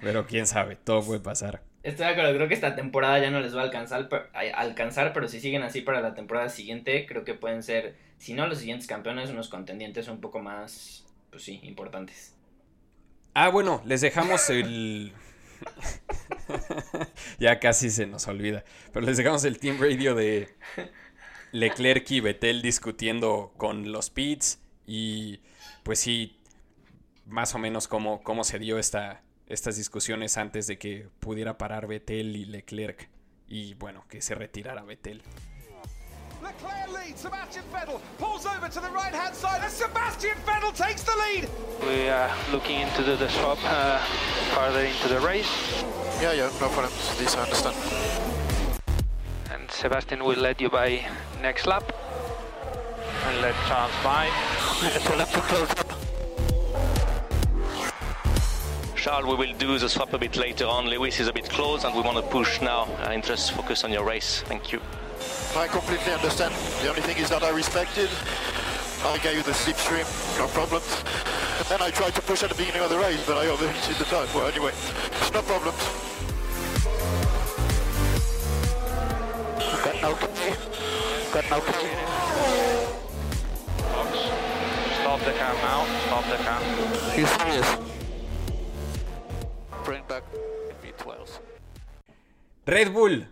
pero 0.00 0.26
quién 0.26 0.46
sabe, 0.46 0.76
todo 0.76 1.02
puede 1.02 1.20
pasar. 1.20 1.62
Estoy 1.82 2.06
de 2.06 2.12
acuerdo, 2.12 2.34
creo 2.34 2.48
que 2.48 2.54
esta 2.54 2.76
temporada 2.76 3.18
ya 3.20 3.30
no 3.30 3.40
les 3.40 3.56
va 3.56 3.60
a 3.60 3.64
alcanzar, 3.64 4.08
alcanzar, 4.54 5.14
pero 5.14 5.28
si 5.28 5.40
siguen 5.40 5.62
así 5.62 5.80
para 5.80 6.02
la 6.02 6.14
temporada 6.14 6.50
siguiente, 6.50 7.06
creo 7.06 7.24
que 7.24 7.32
pueden 7.32 7.62
ser, 7.62 7.96
si 8.18 8.34
no 8.34 8.46
los 8.46 8.58
siguientes 8.58 8.86
campeones, 8.86 9.30
unos 9.30 9.48
contendientes 9.48 10.08
un 10.08 10.20
poco 10.20 10.40
más, 10.40 11.06
pues 11.30 11.42
sí, 11.42 11.58
importantes. 11.62 12.36
Ah, 13.34 13.48
bueno, 13.48 13.82
les 13.84 14.00
dejamos 14.00 14.50
el... 14.50 15.12
ya 17.38 17.60
casi 17.60 17.90
se 17.90 18.06
nos 18.06 18.26
olvida, 18.28 18.64
pero 18.92 19.06
les 19.06 19.16
dejamos 19.16 19.44
el 19.44 19.58
Team 19.58 19.78
Radio 19.80 20.14
de 20.14 20.54
Leclerc 21.52 22.10
y 22.10 22.20
Vettel 22.20 22.62
discutiendo 22.62 23.52
con 23.56 23.92
los 23.92 24.10
pits 24.10 24.60
y 24.86 25.40
pues 25.82 25.98
sí, 25.98 26.40
más 27.26 27.54
o 27.54 27.58
menos 27.58 27.88
cómo, 27.88 28.22
cómo 28.22 28.42
se 28.44 28.58
dio 28.58 28.78
esta 28.78 29.22
estas 29.50 29.76
discusiones 29.76 30.38
antes 30.38 30.68
de 30.68 30.78
que 30.78 31.08
pudiera 31.18 31.58
parar 31.58 31.88
Vettel 31.88 32.36
y 32.36 32.44
Leclerc 32.44 33.10
y 33.48 33.74
bueno, 33.74 34.04
que 34.08 34.22
se 34.22 34.36
retirara 34.36 34.84
Vettel. 34.84 35.22
Leclerc 36.50 37.06
leads, 37.06 37.20
Sebastian 37.20 37.62
Vettel 37.72 38.00
pulls 38.18 38.44
over 38.44 38.68
to 38.68 38.80
the 38.80 38.90
right 38.90 39.14
hand 39.14 39.34
side 39.36 39.60
and 39.62 39.72
Sebastian 39.72 40.36
Vettel 40.44 40.74
takes 40.76 41.02
the 41.04 41.12
lead. 41.16 41.48
We 41.82 42.08
are 42.08 42.30
looking 42.50 42.80
into 42.80 43.04
the, 43.04 43.14
the 43.14 43.28
swap 43.28 43.58
uh, 43.64 43.98
farther 44.54 44.80
into 44.80 45.08
the 45.08 45.20
race. 45.20 45.84
Yeah, 46.20 46.32
yeah, 46.32 46.50
no 46.60 46.68
problem. 46.68 46.92
This 47.18 47.36
I 47.36 47.42
understand. 47.42 47.76
And 49.52 49.70
Sebastian 49.70 50.24
will 50.24 50.38
lead 50.38 50.60
you 50.60 50.70
by 50.70 51.06
next 51.40 51.66
lap. 51.66 51.84
And 53.26 53.40
let 53.42 53.54
Charles 53.68 53.92
by. 54.02 54.28
so 55.04 55.16
lap 55.16 55.28
to 55.28 55.40
close 55.42 55.70
up. 55.70 55.86
Charles, 58.96 59.26
we 59.26 59.34
will 59.36 59.56
do 59.56 59.78
the 59.78 59.88
swap 59.88 60.12
a 60.14 60.18
bit 60.18 60.36
later 60.36 60.66
on. 60.66 60.88
Lewis 60.88 61.20
is 61.20 61.28
a 61.28 61.32
bit 61.32 61.48
close 61.48 61.84
and 61.84 61.94
we 61.94 62.02
want 62.02 62.16
to 62.16 62.22
push 62.22 62.60
now 62.60 62.86
and 63.04 63.22
just 63.22 63.52
focus 63.52 63.84
on 63.84 63.92
your 63.92 64.04
race. 64.04 64.42
Thank 64.46 64.72
you. 64.72 64.80
I 65.56 65.66
completely 65.66 66.12
understand. 66.12 66.54
The 66.80 66.88
only 66.88 67.02
thing 67.02 67.16
is 67.16 67.28
that 67.30 67.42
I 67.42 67.50
respected. 67.50 68.08
I 69.04 69.18
gave 69.18 69.36
you 69.36 69.42
the 69.42 69.50
slipstream, 69.50 70.06
no 70.38 70.46
problems. 70.48 70.86
And 71.58 71.66
then 71.66 71.82
I 71.82 71.90
tried 71.90 72.14
to 72.14 72.22
push 72.22 72.42
at 72.44 72.50
the 72.50 72.54
beginning 72.54 72.82
of 72.82 72.90
the 72.90 72.98
race, 72.98 73.24
but 73.26 73.36
I 73.36 73.46
overheated 73.48 73.96
the 73.96 74.04
time. 74.04 74.28
Well, 74.32 74.46
anyway, 74.46 74.70
it's 74.70 75.32
no 75.32 75.42
problems. 75.42 75.76
Got 79.84 80.02
no 80.02 80.10
okay. 80.12 80.54
Got 81.32 81.50
no 81.50 81.56
okay. 81.58 81.94
Box. 83.90 84.18
Stop 85.00 85.20
the 85.20 85.32
cam 85.32 85.56
now. 85.66 85.84
Stop 86.06 86.24
the 86.30 86.36
cam. 86.46 86.62
You 87.18 87.26
serious? 87.26 87.76
Bring 89.84 90.04
back 90.06 90.22
V12. 90.82 91.40
Red 92.68 92.94
Bull. 92.94 93.24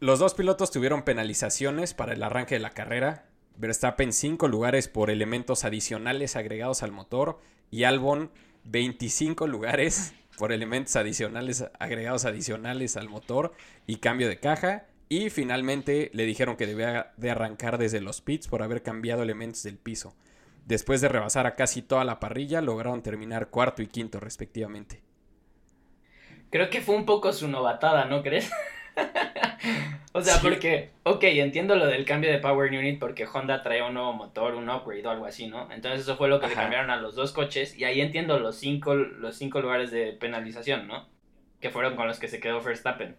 Los 0.00 0.18
dos 0.18 0.32
pilotos 0.32 0.70
tuvieron 0.70 1.02
penalizaciones 1.02 1.92
para 1.92 2.14
el 2.14 2.22
arranque 2.22 2.54
de 2.54 2.60
la 2.60 2.70
carrera. 2.70 3.26
Verstappen 3.58 4.14
5 4.14 4.48
lugares 4.48 4.88
por 4.88 5.10
elementos 5.10 5.66
adicionales 5.66 6.36
agregados 6.36 6.82
al 6.82 6.90
motor 6.90 7.38
y 7.70 7.84
Albon 7.84 8.30
25 8.64 9.46
lugares 9.46 10.14
por 10.38 10.52
elementos 10.52 10.96
adicionales 10.96 11.66
agregados 11.78 12.24
adicionales 12.24 12.96
al 12.96 13.10
motor 13.10 13.52
y 13.86 13.96
cambio 13.96 14.28
de 14.28 14.40
caja. 14.40 14.86
Y 15.10 15.28
finalmente 15.28 16.10
le 16.14 16.24
dijeron 16.24 16.56
que 16.56 16.66
debía 16.66 17.12
de 17.18 17.30
arrancar 17.30 17.76
desde 17.76 18.00
los 18.00 18.22
pits 18.22 18.48
por 18.48 18.62
haber 18.62 18.82
cambiado 18.82 19.22
elementos 19.22 19.64
del 19.64 19.76
piso. 19.76 20.14
Después 20.64 21.02
de 21.02 21.10
rebasar 21.10 21.46
a 21.46 21.56
casi 21.56 21.82
toda 21.82 22.04
la 22.04 22.20
parrilla, 22.20 22.62
lograron 22.62 23.02
terminar 23.02 23.50
cuarto 23.50 23.82
y 23.82 23.86
quinto 23.86 24.18
respectivamente. 24.18 25.02
Creo 26.48 26.70
que 26.70 26.80
fue 26.80 26.96
un 26.96 27.04
poco 27.04 27.34
su 27.34 27.48
novatada, 27.48 28.06
¿no 28.06 28.22
crees? 28.22 28.50
o 30.12 30.20
sea, 30.20 30.34
Sí. 30.34 30.40
porque, 30.42 30.90
ok, 31.04 31.22
entiendo 31.24 31.76
lo 31.76 31.86
del 31.86 32.04
cambio 32.04 32.30
de 32.30 32.38
Power 32.38 32.70
Unit 32.72 32.98
porque 32.98 33.26
Honda 33.26 33.62
trae 33.62 33.82
un 33.82 33.94
nuevo 33.94 34.12
motor, 34.12 34.54
un 34.54 34.68
upgrade 34.68 35.06
o 35.06 35.10
algo 35.10 35.26
así, 35.26 35.46
¿no? 35.46 35.70
Entonces 35.72 36.00
eso 36.02 36.16
fue 36.16 36.28
lo 36.28 36.40
que 36.40 36.48
le 36.48 36.54
cambiaron 36.54 36.90
a 36.90 36.96
los 36.96 37.14
dos 37.14 37.32
coches 37.32 37.76
y 37.76 37.84
ahí 37.84 38.00
entiendo 38.00 38.38
los 38.38 38.56
cinco, 38.56 38.94
los 38.94 39.36
cinco 39.36 39.60
lugares 39.60 39.90
de 39.90 40.12
penalización, 40.12 40.86
¿no? 40.88 41.08
Que 41.60 41.70
fueron 41.70 41.96
con 41.96 42.06
los 42.06 42.18
que 42.18 42.28
se 42.28 42.40
quedó 42.40 42.60
Verstappen. 42.60 43.16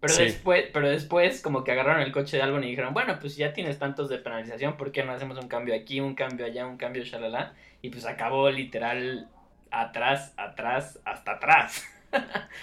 Pero 0.00 0.12
Sí. 0.12 0.24
después, 0.24 0.66
pero 0.72 0.88
después 0.90 1.40
como 1.40 1.64
que 1.64 1.72
agarraron 1.72 2.02
el 2.02 2.12
coche 2.12 2.36
de 2.36 2.42
Albon 2.42 2.62
y 2.64 2.68
dijeron, 2.68 2.92
bueno, 2.92 3.18
pues 3.20 3.36
ya 3.36 3.54
tienes 3.54 3.78
tantos 3.78 4.10
de 4.10 4.18
penalización, 4.18 4.76
¿por 4.76 4.92
qué 4.92 5.02
no 5.02 5.12
hacemos 5.12 5.38
un 5.38 5.48
cambio 5.48 5.74
aquí, 5.74 6.00
un 6.00 6.14
cambio 6.14 6.44
allá, 6.44 6.66
un 6.66 6.76
cambio 6.76 7.02
shalala? 7.04 7.54
Y 7.80 7.88
pues 7.88 8.04
acabó 8.04 8.50
literal 8.50 9.28
atrás, 9.70 10.34
atrás, 10.36 11.00
hasta 11.06 11.32
atrás. 11.32 11.84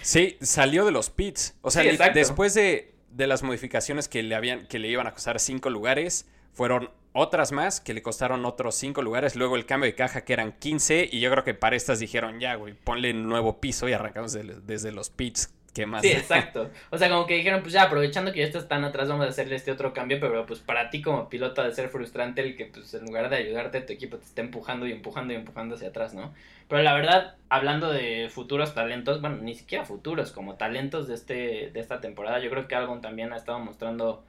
Sí, 0.01 0.37
salió 0.41 0.85
de 0.85 0.91
los 0.91 1.09
pits. 1.09 1.55
O 1.61 1.71
sea, 1.71 1.83
Sí, 1.83 1.89
después 2.19 2.53
de, 2.53 2.93
de 3.09 3.27
las 3.27 3.43
modificaciones 3.43 4.07
que 4.07 4.23
le 4.23 4.35
habían, 4.35 4.67
que 4.67 4.79
le 4.79 4.87
iban 4.87 5.07
a 5.07 5.13
costar 5.13 5.39
cinco 5.39 5.69
lugares, 5.69 6.25
fueron 6.53 6.89
otras 7.13 7.51
más 7.51 7.81
que 7.81 7.93
le 7.93 8.01
costaron 8.01 8.45
otros 8.45 8.75
cinco 8.75 9.01
lugares. 9.01 9.35
Luego 9.35 9.55
el 9.57 9.65
cambio 9.65 9.85
de 9.87 9.95
caja 9.95 10.21
que 10.23 10.33
eran 10.33 10.53
15. 10.53 11.09
Y 11.11 11.19
yo 11.19 11.29
creo 11.31 11.43
que 11.43 11.53
para 11.53 11.75
estas 11.75 11.99
dijeron, 11.99 12.39
ya, 12.39 12.55
güey, 12.55 12.73
ponle 12.73 13.13
nuevo 13.13 13.59
piso 13.59 13.87
y 13.89 13.93
arrancamos 13.93 14.31
de- 14.33 14.43
desde 14.65 14.91
los 14.91 15.09
pits. 15.09 15.53
¿Qué 15.73 15.85
más? 15.85 16.01
Sí, 16.01 16.11
exacto. 16.11 16.69
O 16.89 16.97
sea, 16.97 17.09
como 17.09 17.25
que 17.25 17.35
dijeron, 17.35 17.61
pues 17.61 17.73
ya, 17.73 17.83
aprovechando 17.83 18.33
que 18.33 18.39
ya 18.39 18.45
estás 18.45 18.67
tan 18.67 18.83
atrás, 18.83 19.07
vamos 19.07 19.25
a 19.25 19.29
hacerle 19.29 19.55
este 19.55 19.71
otro 19.71 19.93
cambio, 19.93 20.19
pero 20.19 20.45
pues 20.45 20.59
para 20.59 20.89
ti 20.89 21.01
como 21.01 21.29
piloto 21.29 21.63
de 21.63 21.71
ser 21.71 21.87
frustrante 21.87 22.41
el 22.41 22.57
que 22.57 22.65
pues 22.65 22.93
en 22.93 23.05
lugar 23.05 23.29
de 23.29 23.37
ayudarte, 23.37 23.79
tu 23.81 23.93
equipo 23.93 24.17
te 24.17 24.25
esté 24.25 24.41
empujando 24.41 24.85
y 24.85 24.91
empujando 24.91 25.31
y 25.31 25.37
empujando 25.37 25.75
hacia 25.75 25.89
atrás, 25.89 26.13
¿no? 26.13 26.33
Pero 26.67 26.83
la 26.83 26.93
verdad, 26.93 27.35
hablando 27.47 27.89
de 27.89 28.29
futuros 28.29 28.73
talentos, 28.73 29.21
bueno, 29.21 29.37
ni 29.37 29.55
siquiera 29.55 29.85
futuros, 29.85 30.31
como 30.31 30.55
talentos 30.55 31.07
de 31.07 31.13
este 31.13 31.71
de 31.71 31.79
esta 31.79 32.01
temporada, 32.01 32.39
yo 32.39 32.49
creo 32.49 32.67
que 32.67 32.75
Albon 32.75 33.01
también 33.01 33.31
ha 33.31 33.37
estado 33.37 33.59
mostrando 33.59 34.25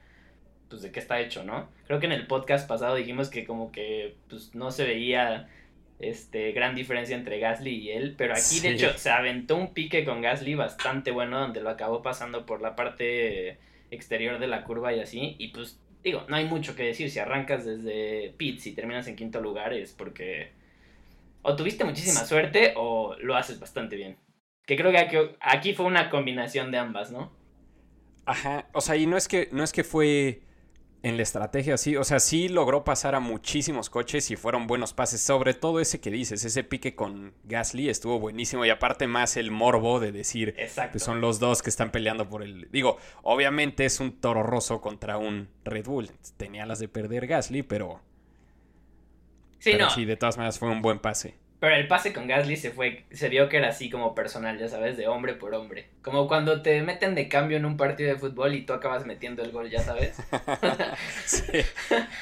pues 0.69 0.81
de 0.81 0.91
qué 0.91 0.99
está 0.99 1.19
hecho, 1.19 1.43
¿no? 1.43 1.67
Creo 1.87 1.99
que 1.99 2.05
en 2.05 2.13
el 2.13 2.25
podcast 2.25 2.67
pasado 2.67 2.95
dijimos 2.95 3.29
que 3.29 3.45
como 3.45 3.71
que 3.71 4.15
pues 4.29 4.55
no 4.55 4.71
se 4.71 4.85
veía 4.85 5.49
este 5.99 6.51
gran 6.51 6.75
diferencia 6.75 7.15
entre 7.15 7.39
Gasly 7.39 7.75
y 7.75 7.91
él, 7.91 8.15
pero 8.17 8.33
aquí 8.33 8.41
Sí. 8.41 8.59
de 8.67 8.73
hecho 8.73 8.97
se 8.97 9.09
aventó 9.09 9.55
un 9.55 9.73
pique 9.73 10.03
con 10.05 10.21
Gasly 10.21 10.55
bastante 10.55 11.11
bueno 11.11 11.39
donde 11.39 11.61
lo 11.61 11.69
acabó 11.69 12.01
pasando 12.01 12.45
por 12.45 12.61
la 12.61 12.75
parte 12.75 13.57
exterior 13.91 14.39
de 14.39 14.47
la 14.47 14.63
curva 14.63 14.93
y 14.93 14.99
así, 14.99 15.35
y 15.39 15.49
pues 15.49 15.79
digo, 16.03 16.25
no 16.27 16.35
hay 16.35 16.45
mucho 16.45 16.75
que 16.75 16.83
decir 16.83 17.09
si 17.09 17.19
arrancas 17.19 17.63
desde 17.65 18.33
pits 18.37 18.67
y 18.67 18.73
terminas 18.75 19.07
en 19.07 19.15
quinto 19.15 19.39
lugar 19.39 19.73
es 19.73 19.93
porque 19.93 20.51
o 21.41 21.55
tuviste 21.55 21.83
muchísima 21.83 22.25
suerte 22.25 22.73
o 22.75 23.15
lo 23.19 23.35
haces 23.35 23.59
bastante 23.59 23.95
bien. 23.95 24.17
Que 24.65 24.77
creo 24.77 24.91
que 24.91 24.97
aquí, 24.97 25.17
aquí 25.41 25.73
fue 25.73 25.85
una 25.85 26.09
combinación 26.09 26.71
de 26.71 26.77
ambas, 26.77 27.11
¿no? 27.11 27.33
Ajá. 28.25 28.69
O 28.71 28.79
sea, 28.79 28.95
y 28.95 29.05
no 29.05 29.17
es 29.17 29.27
que, 29.27 29.49
no 29.51 29.61
es 29.63 29.73
que 29.73 29.83
fue 29.83 30.42
en 31.03 31.17
la 31.17 31.23
estrategia 31.23 31.75
así. 31.75 31.97
O 31.97 32.03
sea, 32.03 32.19
sí 32.19 32.47
logró 32.47 32.85
pasar 32.85 33.13
a 33.13 33.19
muchísimos 33.19 33.89
coches 33.89 34.31
y 34.31 34.37
fueron 34.37 34.67
buenos 34.67 34.93
pases. 34.93 35.21
Sobre 35.21 35.53
todo 35.53 35.79
ese 35.81 35.99
que 35.99 36.09
dices, 36.09 36.43
ese 36.45 36.63
pique 36.63 36.95
con 36.95 37.33
Gasly 37.43 37.89
estuvo 37.89 38.19
buenísimo. 38.19 38.65
Y 38.65 38.69
aparte 38.69 39.05
más 39.05 39.35
el 39.35 39.51
morbo 39.51 39.99
de 39.99 40.13
decir, 40.13 40.55
Exacto. 40.57 40.93
pues 40.93 41.03
son 41.03 41.21
los 41.21 41.39
dos 41.39 41.61
que 41.61 41.69
están 41.69 41.91
peleando 41.91 42.29
por 42.29 42.41
el... 42.41 42.69
Digo, 42.71 42.97
obviamente 43.21 43.85
es 43.85 43.99
un 43.99 44.19
toro 44.19 44.43
rosso 44.43 44.79
contra 44.79 45.17
un 45.17 45.49
Red 45.65 45.85
Bull. 45.85 46.09
Tenía 46.37 46.65
las 46.65 46.79
de 46.79 46.87
perder 46.87 47.27
Gasly, 47.27 47.63
pero... 47.63 48.01
sí, 49.59 49.71
pero 49.73 49.85
no. 49.85 49.91
sí, 49.91 50.05
de 50.05 50.15
todas 50.15 50.37
maneras 50.37 50.57
fue 50.57 50.69
un 50.69 50.81
buen 50.81 50.99
pase. 50.99 51.35
Pero 51.63 51.77
el 51.77 51.87
pase 51.87 52.11
con 52.11 52.27
Gasly 52.27 52.57
se 52.57 52.71
fue, 52.71 53.05
se 53.11 53.29
vio 53.29 53.47
que 53.47 53.55
era 53.55 53.69
así 53.69 53.89
como 53.89 54.13
personal, 54.13 54.59
ya 54.59 54.67
sabes, 54.67 54.97
de 54.97 55.07
hombre 55.07 55.33
por 55.33 55.53
hombre. 55.53 55.87
Como 56.01 56.27
cuando 56.27 56.61
te 56.61 56.81
meten 56.81 57.15
de 57.15 57.29
cambio 57.29 57.55
en 57.55 57.63
un 57.63 57.77
partido 57.77 58.09
de 58.09 58.19
fútbol 58.19 58.53
y 58.53 58.65
tú 58.65 58.73
acabas 58.73 59.05
metiendo 59.05 59.43
el 59.43 59.53
gol, 59.53 59.69
ya 59.69 59.81
sabes. 59.81 60.17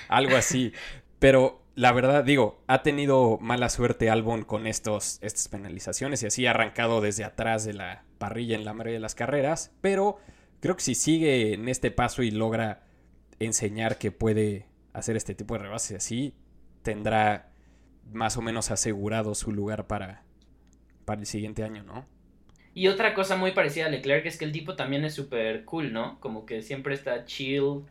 Algo 0.09 0.37
así. 0.37 0.73
Pero 1.17 1.63
la 1.73 1.91
verdad, 1.91 2.23
digo, 2.23 2.61
ha 2.67 2.83
tenido 2.83 3.39
mala 3.41 3.69
suerte 3.69 4.11
Albon 4.11 4.43
con 4.43 4.67
estos, 4.67 5.17
estas 5.23 5.47
penalizaciones 5.47 6.21
y 6.21 6.27
así 6.27 6.45
ha 6.45 6.51
arrancado 6.51 7.01
desde 7.01 7.23
atrás 7.23 7.65
de 7.65 7.73
la 7.73 8.03
parrilla 8.19 8.55
en 8.55 8.63
la 8.63 8.73
mayoría 8.73 8.93
de 8.93 8.99
las 8.99 9.15
carreras. 9.15 9.71
Pero 9.81 10.19
creo 10.59 10.75
que 10.75 10.83
si 10.83 10.93
sigue 10.93 11.55
en 11.55 11.67
este 11.67 11.89
paso 11.89 12.21
y 12.21 12.29
logra 12.29 12.83
enseñar 13.39 13.97
que 13.97 14.11
puede 14.11 14.67
hacer 14.93 15.15
este 15.15 15.33
tipo 15.33 15.55
de 15.55 15.63
rebases 15.63 15.97
así, 15.97 16.35
tendrá 16.83 17.50
más 18.11 18.37
o 18.37 18.41
menos 18.41 18.71
asegurado 18.71 19.35
su 19.35 19.51
lugar 19.51 19.87
para, 19.87 20.23
para 21.05 21.21
el 21.21 21.27
siguiente 21.27 21.63
año, 21.63 21.83
¿no? 21.83 22.07
Y 22.73 22.87
otra 22.87 23.13
cosa 23.13 23.35
muy 23.35 23.51
parecida 23.51 23.85
a 23.87 23.89
Leclerc 23.89 24.25
es 24.25 24.37
que 24.37 24.45
el 24.45 24.51
tipo 24.53 24.75
también 24.75 25.03
es 25.05 25.13
súper 25.13 25.65
cool, 25.65 25.91
¿no? 25.93 26.19
Como 26.21 26.45
que 26.45 26.61
siempre 26.61 26.93
está 26.93 27.25
chill, 27.25 27.85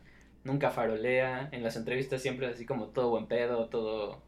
nunca 0.44 0.70
farolea, 0.70 1.48
en 1.52 1.62
las 1.62 1.76
entrevistas 1.76 2.22
siempre 2.22 2.46
es 2.48 2.54
así 2.54 2.66
como 2.66 2.88
todo 2.88 3.10
buen 3.10 3.26
pedo, 3.26 3.68
todo... 3.68 4.22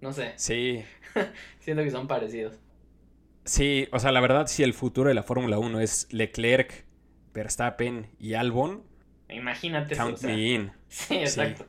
No 0.00 0.12
sé, 0.12 0.34
Sí, 0.36 0.84
siento 1.60 1.82
que 1.82 1.90
son 1.90 2.06
parecidos. 2.08 2.60
sí, 3.44 3.88
o 3.92 3.98
sea, 3.98 4.12
la 4.12 4.20
verdad, 4.20 4.46
si 4.46 4.62
el 4.62 4.74
futuro 4.74 5.08
de 5.08 5.14
la 5.14 5.22
Fórmula 5.22 5.58
1 5.58 5.80
es 5.80 6.08
Leclerc, 6.12 6.86
Verstappen 7.32 8.10
y 8.18 8.34
Albon, 8.34 8.84
Imagínate 9.28 9.94
eso. 9.94 10.12
o 10.12 10.16
count 10.16 10.18
sea. 10.18 10.36
me 10.36 10.54
in. 10.54 10.72
Sí, 10.88 11.14
exacto. 11.16 11.66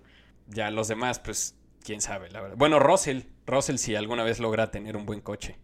Ya 0.47 0.71
los 0.71 0.87
demás, 0.87 1.19
pues, 1.19 1.56
quién 1.87 2.01
sabe, 2.01 2.29
la 2.29 2.41
verdad. 2.41 2.57
Bueno, 2.57 2.79
Russell, 2.79 3.21
Russell 3.45 3.77
si 3.77 3.95
alguna 3.95 4.25
vez 4.25 4.41
logra 4.41 4.71
tener 4.71 4.97
un 4.97 5.05
buen 5.05 5.21
coche. 5.21 5.57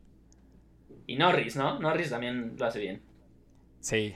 Y 1.06 1.18
Norris, 1.18 1.58
¿no? 1.58 1.80
Norris 1.80 2.12
también 2.12 2.56
lo 2.58 2.65
hace 2.65 2.80
bien. 2.80 3.03
Sí, 3.82 4.15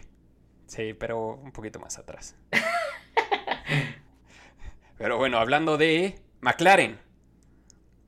sí, 0.67 0.93
pero 0.93 1.35
un 1.35 1.51
poquito 1.51 1.81
más 1.81 1.97
atrás. 1.97 2.37
pero 4.97 5.17
bueno, 5.17 5.37
hablando 5.37 5.77
de 5.77 6.21
McLaren. 6.39 6.97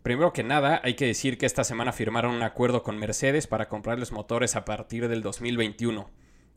Primero 0.02 0.32
que 0.32 0.44
nada, 0.44 0.80
hay 0.82 0.94
que 0.94 1.06
decir 1.06 1.38
que 1.38 1.46
esta 1.46 1.66
semana 1.66 1.92
firmaron 1.92 2.34
un 2.34 2.44
acuerdo 2.44 2.84
con 2.84 2.98
Mercedes 2.98 3.48
para 3.48 3.68
comprarles 3.68 4.14
motores 4.14 4.56
a 4.56 4.64
partir 4.64 5.10
del 5.10 5.22
2021, 5.22 6.10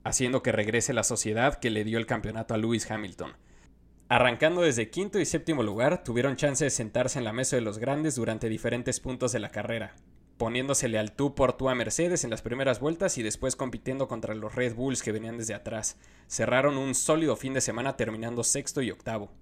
haciendo 0.05 0.45
que 0.45 0.53
regrese 0.53 0.93
la 0.93 1.03
sociedad 1.03 1.59
que 1.59 1.71
le 1.71 1.83
dio 1.83 1.99
el 1.99 2.07
campeonato 2.07 2.55
a 2.55 2.59
Lewis 2.59 2.89
Hamilton. 2.89 3.33
Arrancando 4.13 4.61
desde 4.61 4.91
quinto 4.91 5.19
y 5.19 5.25
séptimo 5.25 5.63
lugar, 5.63 6.05
tuvieron 6.05 6.37
chance 6.37 6.63
de 6.63 6.69
sentarse 6.69 7.19
en 7.19 7.25
la 7.25 7.33
mesa 7.33 7.57
de 7.57 7.63
los 7.63 7.79
grandes 7.79 8.15
durante 8.15 8.51
diferentes 8.51 9.01
puntos 9.01 9.33
de 9.33 9.39
la 9.39 9.49
carrera, 9.49 9.95
poniéndosele 10.37 10.99
al 10.99 11.13
tú 11.13 11.35
por 11.35 11.57
tú 11.57 11.71
a 11.71 11.75
Mercedes 11.75 12.23
en 12.23 12.29
las 12.29 12.43
primeras 12.43 12.79
vueltas 12.79 13.17
y 13.17 13.23
después 13.23 13.57
compitiendo 13.57 14.09
contra 14.09 14.35
los 14.35 14.55
Red 14.55 14.75
Bulls 14.75 15.03
que 15.03 15.13
venían 15.13 15.39
desde 15.39 15.55
atrás. 15.55 15.99
Cerraron 16.27 16.77
un 16.77 16.95
sólido 16.95 17.37
fin 17.37 17.55
de 17.55 17.63
semana 17.63 17.97
terminando 17.97 18.45
sexto 18.45 18.83
y 18.83 18.91
octavo. 18.91 19.33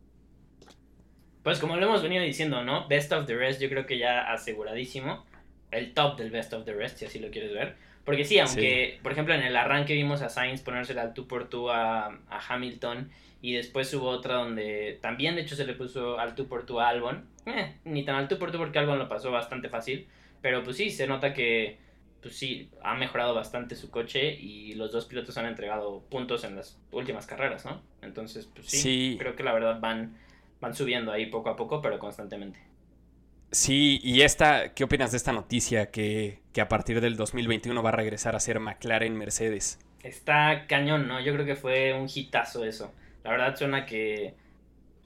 Pues 1.43 1.59
como 1.59 1.75
lo 1.75 1.87
hemos 1.87 2.05
venido 2.05 2.23
diciendo, 2.23 2.63
¿no? 2.63 2.87
Best 2.87 3.11
of 3.11 3.27
the 3.27 3.35
rest, 3.35 3.61
yo 3.61 3.69
creo 3.69 3.87
que 3.87 3.99
ya 3.99 4.33
aseguradísimo. 4.33 5.27
El 5.73 5.95
top 5.95 6.17
del 6.17 6.31
best 6.31 6.53
of 6.53 6.65
the 6.65 6.75
rest, 6.75 6.99
si 6.99 7.07
así 7.07 7.19
lo 7.19 7.33
quieres 7.33 7.53
ver. 7.53 7.75
Porque 8.05 8.25
sí, 8.25 8.39
aunque, 8.39 9.01
por 9.03 9.11
ejemplo, 9.11 9.35
en 9.35 9.43
el 9.43 9.57
arranque 9.57 9.95
vimos 9.95 10.23
a 10.23 10.29
Sainz 10.29 10.63
ponérsela 10.63 11.03
al 11.03 11.13
tú 11.13 11.27
por 11.27 11.49
tú 11.49 11.71
a, 11.71 12.07
a 12.07 12.41
Hamilton. 12.49 13.11
Y 13.43 13.55
después 13.55 13.93
hubo 13.95 14.09
otra 14.09 14.35
donde 14.37 14.99
también, 15.01 15.35
de 15.35 15.43
hecho, 15.43 15.57
se 15.57 15.65
le 15.67 15.73
puso 15.75 16.19
al 16.19 16.35
tú 16.35 16.47
por 16.47 16.67
tú 16.67 16.81
a 16.81 16.89
Albon. 16.89 17.25
Eh, 17.47 17.77
ni 17.85 18.05
tan 18.05 18.17
al 18.17 18.29
tú 18.29 18.39
por 18.39 18.53
tú 18.53 18.59
porque 18.59 18.79
Albon 18.79 18.99
lo 18.99 19.09
pasó 19.09 19.31
bastante 19.31 19.69
fácil. 19.69 20.07
Pero 20.43 20.63
pues 20.63 20.77
sí, 20.77 20.91
se 20.91 21.07
nota 21.07 21.33
que, 21.33 21.79
pues 22.23 22.37
sí, 22.37 22.71
ha 22.83 22.95
mejorado 22.95 23.35
bastante 23.35 23.77
su 23.77 23.91
coche. 23.91 24.35
Y 24.35 24.75
los 24.75 24.93
dos 24.93 25.07
pilotos 25.07 25.39
han 25.39 25.47
entregado 25.47 26.03
puntos 26.11 26.45
en 26.45 26.57
las 26.57 26.79
últimas 26.93 27.27
carreras, 27.27 27.65
¿no? 27.65 27.83
Entonces, 28.03 28.47
pues 28.55 28.67
sí, 28.69 28.79
Sí. 28.79 29.17
creo 29.19 29.37
que 29.37 29.43
la 29.43 29.53
verdad 29.53 29.81
van 29.81 30.17
van 30.61 30.75
subiendo 30.75 31.11
ahí 31.11 31.25
poco 31.27 31.49
a 31.49 31.57
poco, 31.57 31.81
pero 31.81 31.99
constantemente. 31.99 32.61
Sí, 33.53 33.99
y 34.05 34.21
esta, 34.23 34.75
¿qué 34.75 34.85
opinas 34.85 35.11
de 35.11 35.17
esta 35.17 35.33
noticia 35.33 35.91
que, 35.91 36.41
que 36.53 36.61
a 36.61 36.69
partir 36.69 37.01
del 37.01 37.17
2021 37.17 37.83
va 37.83 37.89
a 37.89 37.93
regresar 37.93 38.37
a 38.37 38.41
ser 38.41 38.61
McLaren 38.61 39.17
Mercedes? 39.17 39.79
Está 40.03 40.67
cañón, 40.69 41.09
¿no? 41.09 41.21
Yo 41.21 41.33
creo 41.33 41.45
que 41.47 41.57
fue 41.57 41.95
un 41.95 42.09
hitazo 42.15 42.65
eso. 42.65 42.93
La 43.25 43.31
verdad 43.31 43.57
suena 43.57 43.87
que 43.87 44.35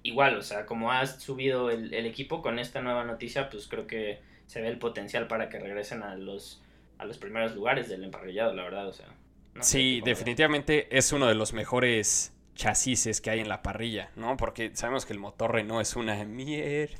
igual, 0.02 0.36
o 0.36 0.42
sea, 0.42 0.66
como 0.66 0.92
has 0.92 1.22
subido 1.22 1.70
el, 1.70 1.92
el, 1.94 2.06
equipo 2.06 2.42
con 2.42 2.58
esta 2.58 2.80
nueva 2.80 3.04
noticia, 3.04 3.50
pues 3.50 3.66
creo 3.66 3.86
que 3.86 4.20
se 4.46 4.60
ve 4.60 4.68
el 4.68 4.78
potencial 4.78 5.26
para 5.26 5.48
que 5.48 5.58
regresen 5.58 6.02
a 6.02 6.14
los, 6.14 6.62
a 6.98 7.04
los 7.04 7.18
primeros 7.18 7.54
lugares 7.54 7.88
del 7.88 8.04
emparrillado, 8.04 8.54
la 8.54 8.62
verdad, 8.62 8.88
o 8.88 8.92
sea. 8.92 9.06
No 9.54 9.62
sí, 9.62 10.00
definitivamente 10.04 10.96
es 10.96 11.12
uno 11.12 11.26
de 11.26 11.34
los 11.34 11.52
mejores 11.52 12.32
chasis 12.54 13.20
que 13.20 13.30
hay 13.30 13.40
en 13.40 13.48
la 13.48 13.62
parrilla, 13.62 14.10
¿no? 14.16 14.36
Porque 14.36 14.70
sabemos 14.74 15.06
que 15.06 15.12
el 15.12 15.18
motor 15.18 15.52
Renault 15.52 15.82
es 15.82 15.96
una 15.96 16.24
mierda. 16.24 16.96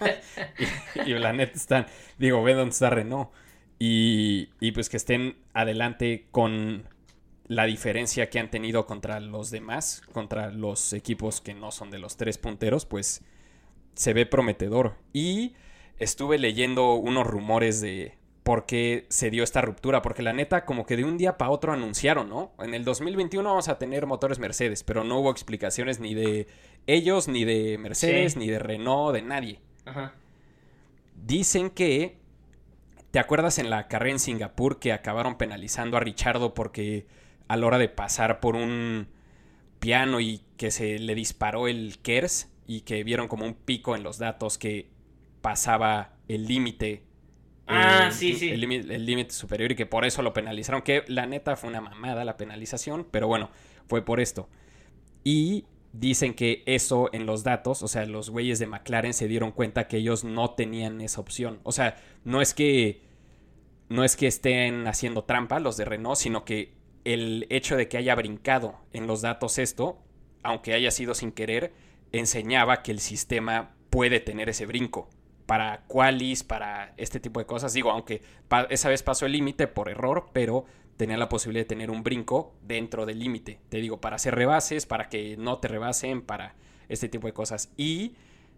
y, 1.04 1.10
y, 1.10 1.18
la 1.18 1.32
neta 1.32 1.52
están, 1.54 1.86
digo, 2.18 2.42
ve 2.42 2.54
dónde 2.54 2.72
está 2.72 2.90
Renault. 2.90 3.30
Y, 3.78 4.50
y 4.60 4.72
pues 4.72 4.88
que 4.88 4.96
estén 4.96 5.36
adelante 5.52 6.26
con 6.30 6.88
la 7.48 7.64
diferencia 7.64 8.28
que 8.28 8.38
han 8.38 8.50
tenido 8.50 8.86
contra 8.86 9.18
los 9.20 9.50
demás, 9.50 10.02
contra 10.12 10.50
los 10.50 10.92
equipos 10.92 11.40
que 11.40 11.54
no 11.54 11.72
son 11.72 11.90
de 11.90 11.98
los 11.98 12.16
tres 12.16 12.36
punteros, 12.36 12.84
pues 12.84 13.24
se 13.94 14.12
ve 14.12 14.26
prometedor. 14.26 14.96
Y 15.14 15.54
estuve 15.98 16.38
leyendo 16.38 16.94
unos 16.94 17.26
rumores 17.26 17.80
de 17.80 18.18
por 18.42 18.66
qué 18.66 19.06
se 19.08 19.30
dio 19.30 19.44
esta 19.44 19.62
ruptura, 19.62 20.02
porque 20.02 20.22
la 20.22 20.32
neta 20.32 20.64
como 20.64 20.86
que 20.86 20.96
de 20.96 21.04
un 21.04 21.18
día 21.18 21.36
para 21.36 21.50
otro 21.50 21.72
anunciaron, 21.72 22.28
¿no? 22.28 22.52
En 22.58 22.74
el 22.74 22.84
2021 22.84 23.48
vamos 23.48 23.68
a 23.68 23.78
tener 23.78 24.06
motores 24.06 24.38
Mercedes, 24.38 24.84
pero 24.84 25.04
no 25.04 25.18
hubo 25.18 25.30
explicaciones 25.30 26.00
ni 26.00 26.14
de 26.14 26.46
ellos, 26.86 27.28
ni 27.28 27.44
de 27.44 27.76
Mercedes, 27.78 28.34
sí. 28.34 28.38
ni 28.38 28.48
de 28.48 28.58
Renault, 28.58 29.14
de 29.14 29.22
nadie. 29.22 29.60
Ajá. 29.84 30.14
Dicen 31.14 31.70
que, 31.70 32.18
¿te 33.10 33.18
acuerdas 33.18 33.58
en 33.58 33.70
la 33.70 33.88
carrera 33.88 34.12
en 34.12 34.18
Singapur 34.18 34.78
que 34.78 34.92
acabaron 34.92 35.36
penalizando 35.36 35.96
a 35.96 36.00
Richardo 36.00 36.54
porque 36.54 37.06
a 37.48 37.56
la 37.56 37.66
hora 37.66 37.78
de 37.78 37.88
pasar 37.88 38.40
por 38.40 38.54
un 38.54 39.08
piano 39.80 40.20
y 40.20 40.42
que 40.56 40.70
se 40.70 40.98
le 40.98 41.14
disparó 41.14 41.68
el 41.68 41.98
KERS 42.02 42.50
y 42.66 42.82
que 42.82 43.02
vieron 43.04 43.28
como 43.28 43.46
un 43.46 43.54
pico 43.54 43.96
en 43.96 44.02
los 44.02 44.18
datos 44.18 44.58
que 44.58 44.90
pasaba 45.40 46.16
el 46.28 46.46
límite. 46.46 47.04
Ah, 47.66 48.08
eh, 48.08 48.12
sí, 48.12 48.34
sí. 48.34 48.50
El 48.50 49.06
límite 49.06 49.30
superior 49.32 49.72
y 49.72 49.76
que 49.76 49.86
por 49.86 50.04
eso 50.04 50.22
lo 50.22 50.32
penalizaron. 50.32 50.82
Que 50.82 51.04
la 51.08 51.26
neta 51.26 51.56
fue 51.56 51.70
una 51.70 51.80
mamada 51.80 52.24
la 52.24 52.36
penalización, 52.36 53.06
pero 53.10 53.26
bueno, 53.26 53.50
fue 53.86 54.04
por 54.04 54.20
esto. 54.20 54.48
Y 55.24 55.64
dicen 55.92 56.34
que 56.34 56.62
eso 56.66 57.08
en 57.12 57.26
los 57.26 57.44
datos, 57.44 57.82
o 57.82 57.88
sea, 57.88 58.04
los 58.06 58.30
güeyes 58.30 58.58
de 58.58 58.66
McLaren 58.66 59.14
se 59.14 59.28
dieron 59.28 59.52
cuenta 59.52 59.88
que 59.88 59.98
ellos 59.98 60.24
no 60.24 60.50
tenían 60.50 61.00
esa 61.00 61.20
opción. 61.20 61.60
O 61.62 61.72
sea, 61.72 61.96
no 62.24 62.42
es 62.42 62.52
que 62.52 63.02
no 63.88 64.04
es 64.04 64.16
que 64.16 64.26
estén 64.26 64.86
haciendo 64.86 65.24
trampa 65.24 65.60
los 65.60 65.78
de 65.78 65.86
Renault, 65.86 66.18
sino 66.18 66.44
que 66.44 66.74
el 67.04 67.46
hecho 67.50 67.76
de 67.76 67.88
que 67.88 67.96
haya 67.96 68.14
brincado 68.14 68.78
en 68.92 69.06
los 69.06 69.22
datos 69.22 69.58
esto, 69.58 69.98
aunque 70.42 70.74
haya 70.74 70.90
sido 70.90 71.14
sin 71.14 71.32
querer, 71.32 71.72
enseñaba 72.12 72.82
que 72.82 72.92
el 72.92 73.00
sistema 73.00 73.74
puede 73.90 74.20
tener 74.20 74.48
ese 74.48 74.66
brinco 74.66 75.08
para 75.46 75.84
qualis, 75.86 76.44
para 76.44 76.92
este 76.96 77.20
tipo 77.20 77.40
de 77.40 77.46
cosas. 77.46 77.72
Digo, 77.72 77.90
aunque 77.90 78.22
esa 78.68 78.88
vez 78.88 79.02
pasó 79.02 79.26
el 79.26 79.32
límite 79.32 79.66
por 79.66 79.88
error, 79.88 80.28
pero 80.32 80.66
tenía 80.96 81.16
la 81.16 81.28
posibilidad 81.28 81.64
de 81.64 81.68
tener 81.68 81.90
un 81.90 82.02
brinco 82.02 82.54
dentro 82.62 83.06
del 83.06 83.18
límite. 83.18 83.60
Te 83.68 83.78
digo, 83.78 84.00
para 84.00 84.16
hacer 84.16 84.34
rebases, 84.34 84.84
para 84.84 85.08
que 85.08 85.36
no 85.38 85.58
te 85.58 85.68
rebasen, 85.68 86.22
para 86.22 86.54
este 86.88 87.08
tipo 87.08 87.26
de 87.26 87.32
cosas. 87.32 87.72
Y 87.76 88.16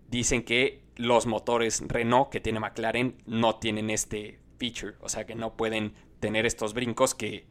dicen 0.09 0.43
que 0.43 0.83
los 0.97 1.27
motores 1.27 1.83
Renault 1.87 2.31
que 2.31 2.41
tiene 2.41 2.61
McLaren 2.61 3.23
no 3.27 3.57
tienen 3.57 3.91
este 3.91 4.41
feature, 4.59 4.95
o 5.01 5.09
sea 5.09 5.25
que 5.27 5.35
no 5.35 5.57
pueden 5.57 5.95
tener 6.19 6.45
estos 6.45 6.75
brincos 6.75 7.15
que 7.15 7.47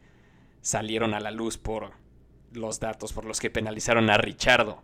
salieron 0.61 1.13
a 1.13 1.19
la 1.19 1.31
luz 1.31 1.57
por 1.57 1.91
los 2.53 2.79
datos 2.79 3.13
por 3.13 3.25
los 3.25 3.39
que 3.39 3.49
penalizaron 3.49 4.09
a 4.09 4.17
Richardo. 4.17 4.83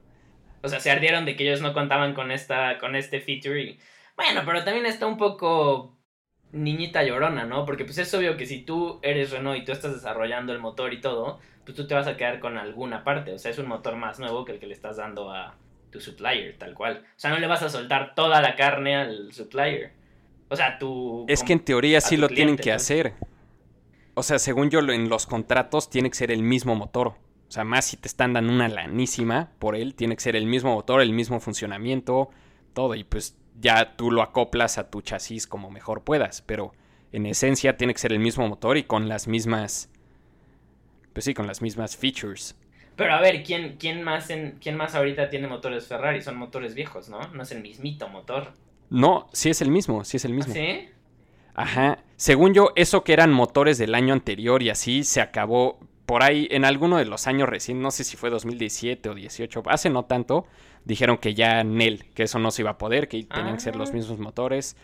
O 0.61 0.67
sea, 0.67 0.79
se 0.79 0.91
ardieron 0.91 1.25
de 1.25 1.35
que 1.35 1.43
ellos 1.43 1.61
no 1.61 1.73
contaban 1.73 2.13
con 2.13 2.31
esta 2.31 2.77
con 2.79 2.95
este 2.95 3.21
feature 3.21 3.61
y 3.61 3.79
bueno, 4.15 4.41
pero 4.45 4.63
también 4.63 4.85
está 4.85 5.07
un 5.07 5.17
poco 5.17 5.97
niñita 6.51 7.03
llorona, 7.03 7.45
¿no? 7.45 7.65
Porque 7.65 7.85
pues 7.85 7.97
es 7.97 8.13
obvio 8.13 8.37
que 8.37 8.45
si 8.45 8.61
tú 8.61 8.99
eres 9.01 9.31
Renault 9.31 9.59
y 9.59 9.65
tú 9.65 9.71
estás 9.71 9.93
desarrollando 9.93 10.53
el 10.53 10.59
motor 10.59 10.93
y 10.93 11.01
todo, 11.01 11.39
pues 11.65 11.75
tú 11.75 11.85
te 11.85 11.93
vas 11.93 12.07
a 12.07 12.15
quedar 12.15 12.39
con 12.39 12.57
alguna 12.57 13.03
parte, 13.03 13.33
o 13.33 13.37
sea, 13.37 13.51
es 13.51 13.57
un 13.57 13.67
motor 13.67 13.95
más 13.95 14.19
nuevo 14.19 14.45
que 14.45 14.53
el 14.53 14.59
que 14.59 14.67
le 14.67 14.73
estás 14.73 14.97
dando 14.97 15.31
a 15.31 15.55
tu 15.91 15.99
supplier, 15.99 16.57
tal 16.57 16.73
cual. 16.73 17.03
O 17.05 17.19
sea, 17.19 17.31
no 17.31 17.39
le 17.39 17.47
vas 17.47 17.63
a 17.63 17.69
soltar 17.69 18.15
toda 18.15 18.41
la 18.41 18.55
carne 18.55 18.95
al 18.95 19.33
supplier. 19.33 19.93
O 20.49 20.55
sea, 20.55 20.77
tú 20.77 21.25
Es 21.27 21.43
que 21.43 21.53
en 21.53 21.59
teoría 21.59 21.99
sí 22.01 22.17
lo 22.17 22.27
cliente, 22.27 22.35
tienen 22.35 22.57
que 22.57 22.69
¿no? 22.69 22.75
hacer. 22.75 23.13
O 24.15 24.23
sea, 24.23 24.39
según 24.39 24.69
yo 24.69 24.79
en 24.79 25.09
los 25.09 25.25
contratos 25.25 25.89
tiene 25.89 26.09
que 26.09 26.15
ser 26.15 26.31
el 26.31 26.41
mismo 26.41 26.73
motor. 26.75 27.09
O 27.47 27.51
sea, 27.51 27.63
más 27.63 27.85
si 27.85 27.97
te 27.97 28.07
están 28.07 28.33
dando 28.33 28.51
una 28.51 28.69
lanísima 28.69 29.51
por 29.59 29.75
él, 29.75 29.93
tiene 29.93 30.15
que 30.15 30.23
ser 30.23 30.35
el 30.35 30.47
mismo 30.47 30.73
motor, 30.73 31.01
el 31.01 31.11
mismo 31.11 31.39
funcionamiento, 31.39 32.29
todo. 32.73 32.95
Y 32.95 33.03
pues 33.03 33.37
ya 33.59 33.95
tú 33.97 34.11
lo 34.11 34.21
acoplas 34.21 34.77
a 34.77 34.89
tu 34.89 35.01
chasis 35.01 35.47
como 35.47 35.69
mejor 35.69 36.03
puedas. 36.03 36.41
Pero 36.41 36.71
en 37.11 37.25
esencia 37.25 37.75
tiene 37.75 37.93
que 37.93 37.99
ser 37.99 38.13
el 38.13 38.19
mismo 38.19 38.47
motor 38.47 38.77
y 38.77 38.83
con 38.83 39.09
las 39.09 39.27
mismas. 39.27 39.91
Pues 41.13 41.25
sí, 41.25 41.33
con 41.33 41.45
las 41.45 41.61
mismas 41.61 41.97
features. 41.97 42.55
Pero 42.95 43.13
a 43.13 43.19
ver, 43.19 43.43
¿quién, 43.43 43.75
quién, 43.77 44.01
más 44.03 44.29
en, 44.29 44.57
¿quién 44.61 44.77
más 44.77 44.95
ahorita 44.95 45.29
tiene 45.29 45.47
motores 45.47 45.87
Ferrari? 45.87 46.21
Son 46.21 46.37
motores 46.37 46.73
viejos, 46.73 47.09
¿no? 47.09 47.19
No 47.33 47.43
es 47.43 47.51
el 47.51 47.61
mismito 47.61 48.07
motor. 48.07 48.53
No, 48.89 49.27
sí 49.33 49.49
es 49.49 49.61
el 49.61 49.69
mismo, 49.69 50.05
sí 50.05 50.17
es 50.17 50.25
el 50.25 50.33
mismo. 50.33 50.53
¿Sí? 50.53 50.87
Ajá. 51.53 51.99
Según 52.17 52.53
yo, 52.53 52.69
eso 52.75 53.03
que 53.03 53.13
eran 53.13 53.31
motores 53.33 53.77
del 53.77 53.93
año 53.95 54.13
anterior 54.13 54.63
y 54.63 54.69
así 54.69 55.03
se 55.03 55.21
acabó 55.21 55.79
por 56.05 56.23
ahí 56.23 56.47
en 56.51 56.65
alguno 56.65 56.97
de 56.97 57.05
los 57.05 57.27
años 57.27 57.49
recién, 57.49 57.81
no 57.81 57.91
sé 57.91 58.03
si 58.03 58.15
fue 58.15 58.29
2017 58.29 59.09
o 59.09 59.15
18, 59.15 59.63
hace 59.67 59.89
no 59.89 60.05
tanto, 60.05 60.45
dijeron 60.85 61.17
que 61.17 61.33
ya 61.33 61.63
Nel, 61.63 62.05
que 62.13 62.23
eso 62.23 62.37
no 62.39 62.51
se 62.51 62.61
iba 62.61 62.71
a 62.71 62.77
poder, 62.77 63.07
que 63.07 63.23
tenían 63.23 63.49
Ah. 63.49 63.53
que 63.55 63.59
ser 63.59 63.75
los 63.75 63.91
mismos 63.91 64.19
motores, 64.19 64.77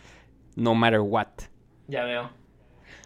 no 0.56 0.74
matter 0.74 1.00
what. 1.00 1.28
Ya 1.88 2.04
veo. 2.04 2.30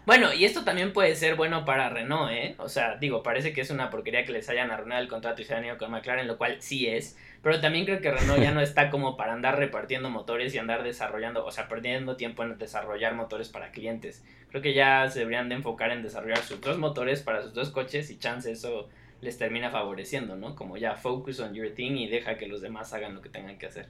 Bueno, 0.07 0.33
y 0.33 0.45
esto 0.45 0.63
también 0.63 0.93
puede 0.93 1.15
ser 1.15 1.35
bueno 1.35 1.65
para 1.65 1.89
Renault, 1.89 2.31
¿eh? 2.31 2.55
O 2.59 2.69
sea, 2.69 2.95
digo, 2.95 3.23
parece 3.23 3.51
que 3.51 3.59
es 3.59 3.71
una 3.71 3.89
porquería 3.89 4.23
que 4.23 4.31
les 4.31 4.47
hayan 4.47 4.71
arruinado 4.71 5.01
el 5.01 5.09
contrato 5.09 5.41
y 5.41 5.43
se 5.43 5.53
hayan 5.53 5.65
ido 5.65 5.77
con 5.77 5.91
McLaren, 5.91 6.27
lo 6.27 6.37
cual 6.37 6.61
sí 6.61 6.87
es. 6.87 7.17
Pero 7.43 7.59
también 7.59 7.83
creo 7.83 7.99
que 7.99 8.09
Renault 8.09 8.41
ya 8.41 8.53
no 8.53 8.61
está 8.61 8.89
como 8.89 9.17
para 9.17 9.33
andar 9.33 9.59
repartiendo 9.59 10.09
motores 10.09 10.55
y 10.55 10.59
andar 10.59 10.83
desarrollando, 10.83 11.45
o 11.45 11.51
sea, 11.51 11.67
perdiendo 11.67 12.15
tiempo 12.15 12.41
en 12.43 12.57
desarrollar 12.57 13.15
motores 13.15 13.49
para 13.49 13.71
clientes. 13.71 14.23
Creo 14.49 14.61
que 14.61 14.73
ya 14.73 15.09
se 15.09 15.19
deberían 15.19 15.49
de 15.49 15.55
enfocar 15.55 15.91
en 15.91 16.03
desarrollar 16.03 16.37
sus 16.37 16.61
dos 16.61 16.77
motores 16.77 17.21
para 17.21 17.43
sus 17.43 17.53
dos 17.53 17.71
coches 17.71 18.09
y 18.09 18.17
chance 18.17 18.49
eso 18.49 18.87
les 19.19 19.37
termina 19.37 19.71
favoreciendo, 19.71 20.37
¿no? 20.37 20.55
Como 20.55 20.77
ya 20.77 20.95
focus 20.95 21.41
on 21.41 21.53
your 21.53 21.71
thing 21.71 21.97
y 21.97 22.07
deja 22.07 22.37
que 22.37 22.47
los 22.47 22.61
demás 22.61 22.93
hagan 22.93 23.13
lo 23.13 23.21
que 23.21 23.27
tengan 23.27 23.57
que 23.57 23.65
hacer. 23.65 23.89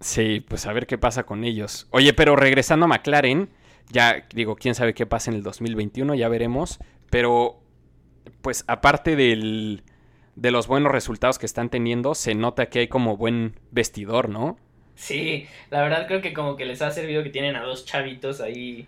Sí, 0.00 0.44
pues 0.46 0.66
a 0.66 0.74
ver 0.74 0.86
qué 0.86 0.98
pasa 0.98 1.22
con 1.22 1.44
ellos. 1.44 1.86
Oye, 1.92 2.12
pero 2.12 2.36
regresando 2.36 2.84
a 2.84 2.88
McLaren, 2.88 3.48
ya 3.90 4.26
digo, 4.34 4.56
quién 4.56 4.74
sabe 4.74 4.94
qué 4.94 5.06
pasa 5.06 5.30
en 5.30 5.36
el 5.36 5.42
2021, 5.42 6.14
ya 6.14 6.28
veremos. 6.28 6.78
Pero, 7.10 7.60
pues 8.40 8.64
aparte 8.68 9.16
del, 9.16 9.82
de 10.36 10.50
los 10.50 10.66
buenos 10.66 10.92
resultados 10.92 11.38
que 11.38 11.46
están 11.46 11.70
teniendo, 11.70 12.14
se 12.14 12.34
nota 12.34 12.66
que 12.66 12.80
hay 12.80 12.88
como 12.88 13.16
buen 13.16 13.54
vestidor, 13.70 14.28
¿no? 14.28 14.58
Sí, 14.94 15.46
la 15.70 15.82
verdad 15.82 16.06
creo 16.06 16.20
que 16.20 16.32
como 16.32 16.56
que 16.56 16.66
les 16.66 16.82
ha 16.82 16.90
servido 16.90 17.22
que 17.22 17.30
tienen 17.30 17.56
a 17.56 17.62
dos 17.62 17.84
chavitos 17.84 18.40
ahí, 18.40 18.86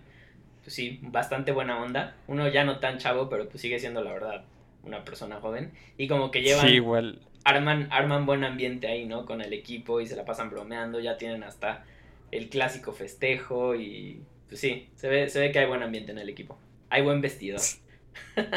pues 0.63 0.75
sí, 0.75 0.99
bastante 1.01 1.51
buena 1.51 1.81
onda. 1.81 2.15
Uno 2.27 2.47
ya 2.47 2.63
no 2.63 2.79
tan 2.79 2.97
chavo, 2.97 3.29
pero 3.29 3.49
pues 3.49 3.61
sigue 3.61 3.79
siendo 3.79 4.03
la 4.03 4.13
verdad 4.13 4.45
una 4.83 5.03
persona 5.03 5.39
joven. 5.39 5.71
Y 5.97 6.07
como 6.07 6.31
que 6.31 6.41
llevan... 6.41 6.67
Sí, 6.67 6.75
igual. 6.75 7.19
Arman, 7.45 7.87
arman 7.91 8.25
buen 8.25 8.43
ambiente 8.43 8.87
ahí, 8.87 9.05
¿no? 9.05 9.25
Con 9.25 9.41
el 9.41 9.51
equipo 9.53 9.99
y 9.99 10.07
se 10.07 10.15
la 10.15 10.23
pasan 10.23 10.49
bromeando, 10.49 10.99
ya 10.99 11.17
tienen 11.17 11.43
hasta 11.43 11.83
el 12.31 12.49
clásico 12.49 12.93
festejo 12.93 13.75
y 13.75 14.21
sí, 14.55 14.89
se 14.95 15.07
ve, 15.09 15.29
se 15.29 15.39
ve 15.39 15.51
que 15.51 15.59
hay 15.59 15.65
buen 15.65 15.83
ambiente 15.83 16.11
en 16.11 16.19
el 16.19 16.29
equipo. 16.29 16.57
Hay 16.89 17.01
buen 17.01 17.21
vestido. 17.21 17.57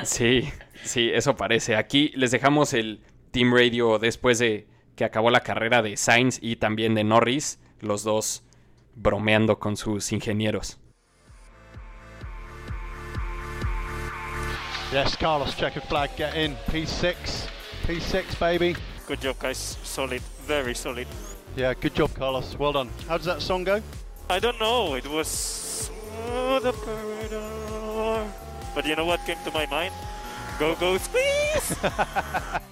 Sí, 0.04 0.50
sí, 0.84 1.10
eso 1.12 1.34
parece. 1.34 1.76
Aquí 1.76 2.12
les 2.14 2.30
dejamos 2.30 2.74
el 2.74 3.00
Team 3.30 3.54
Radio 3.54 3.98
después 3.98 4.38
de 4.38 4.66
que 4.96 5.04
acabó 5.04 5.30
la 5.30 5.40
carrera 5.40 5.80
de 5.82 5.96
Sainz 5.96 6.38
y 6.42 6.56
también 6.56 6.94
de 6.94 7.04
Norris, 7.04 7.58
los 7.80 8.02
dos 8.02 8.42
bromeando 8.94 9.58
con 9.58 9.76
sus 9.76 10.12
ingenieros. 10.12 10.78
Yes, 14.92 15.16
Carlos, 15.16 15.54
checkered 15.56 15.84
flag, 15.84 16.10
get 16.16 16.34
in. 16.36 16.54
P6, 16.68 17.48
P6, 17.86 18.38
baby. 18.38 18.76
Good 19.06 19.20
job, 19.20 19.36
guys. 19.38 19.78
Solid, 19.82 20.22
very 20.46 20.74
solid. 20.74 21.06
Yeah, 21.56 21.74
good 21.74 21.94
job, 21.94 22.14
Carlos. 22.14 22.56
Well 22.58 22.72
done. 22.72 22.90
How 23.08 23.16
does 23.16 23.26
that 23.26 23.42
song 23.42 23.64
go? 23.64 23.82
I 24.30 24.38
don't 24.38 24.58
know. 24.58 24.94
It 24.94 25.06
was 25.06 25.65
oh, 26.18 26.58
the 26.60 26.72
corridor. 26.72 28.32
But 28.74 28.86
you 28.86 28.96
know 28.96 29.06
what 29.06 29.24
came 29.24 29.38
to 29.44 29.50
my 29.52 29.66
mind? 29.66 29.94
Go, 30.58 30.74
go, 30.76 30.98
squeeze! 30.98 31.76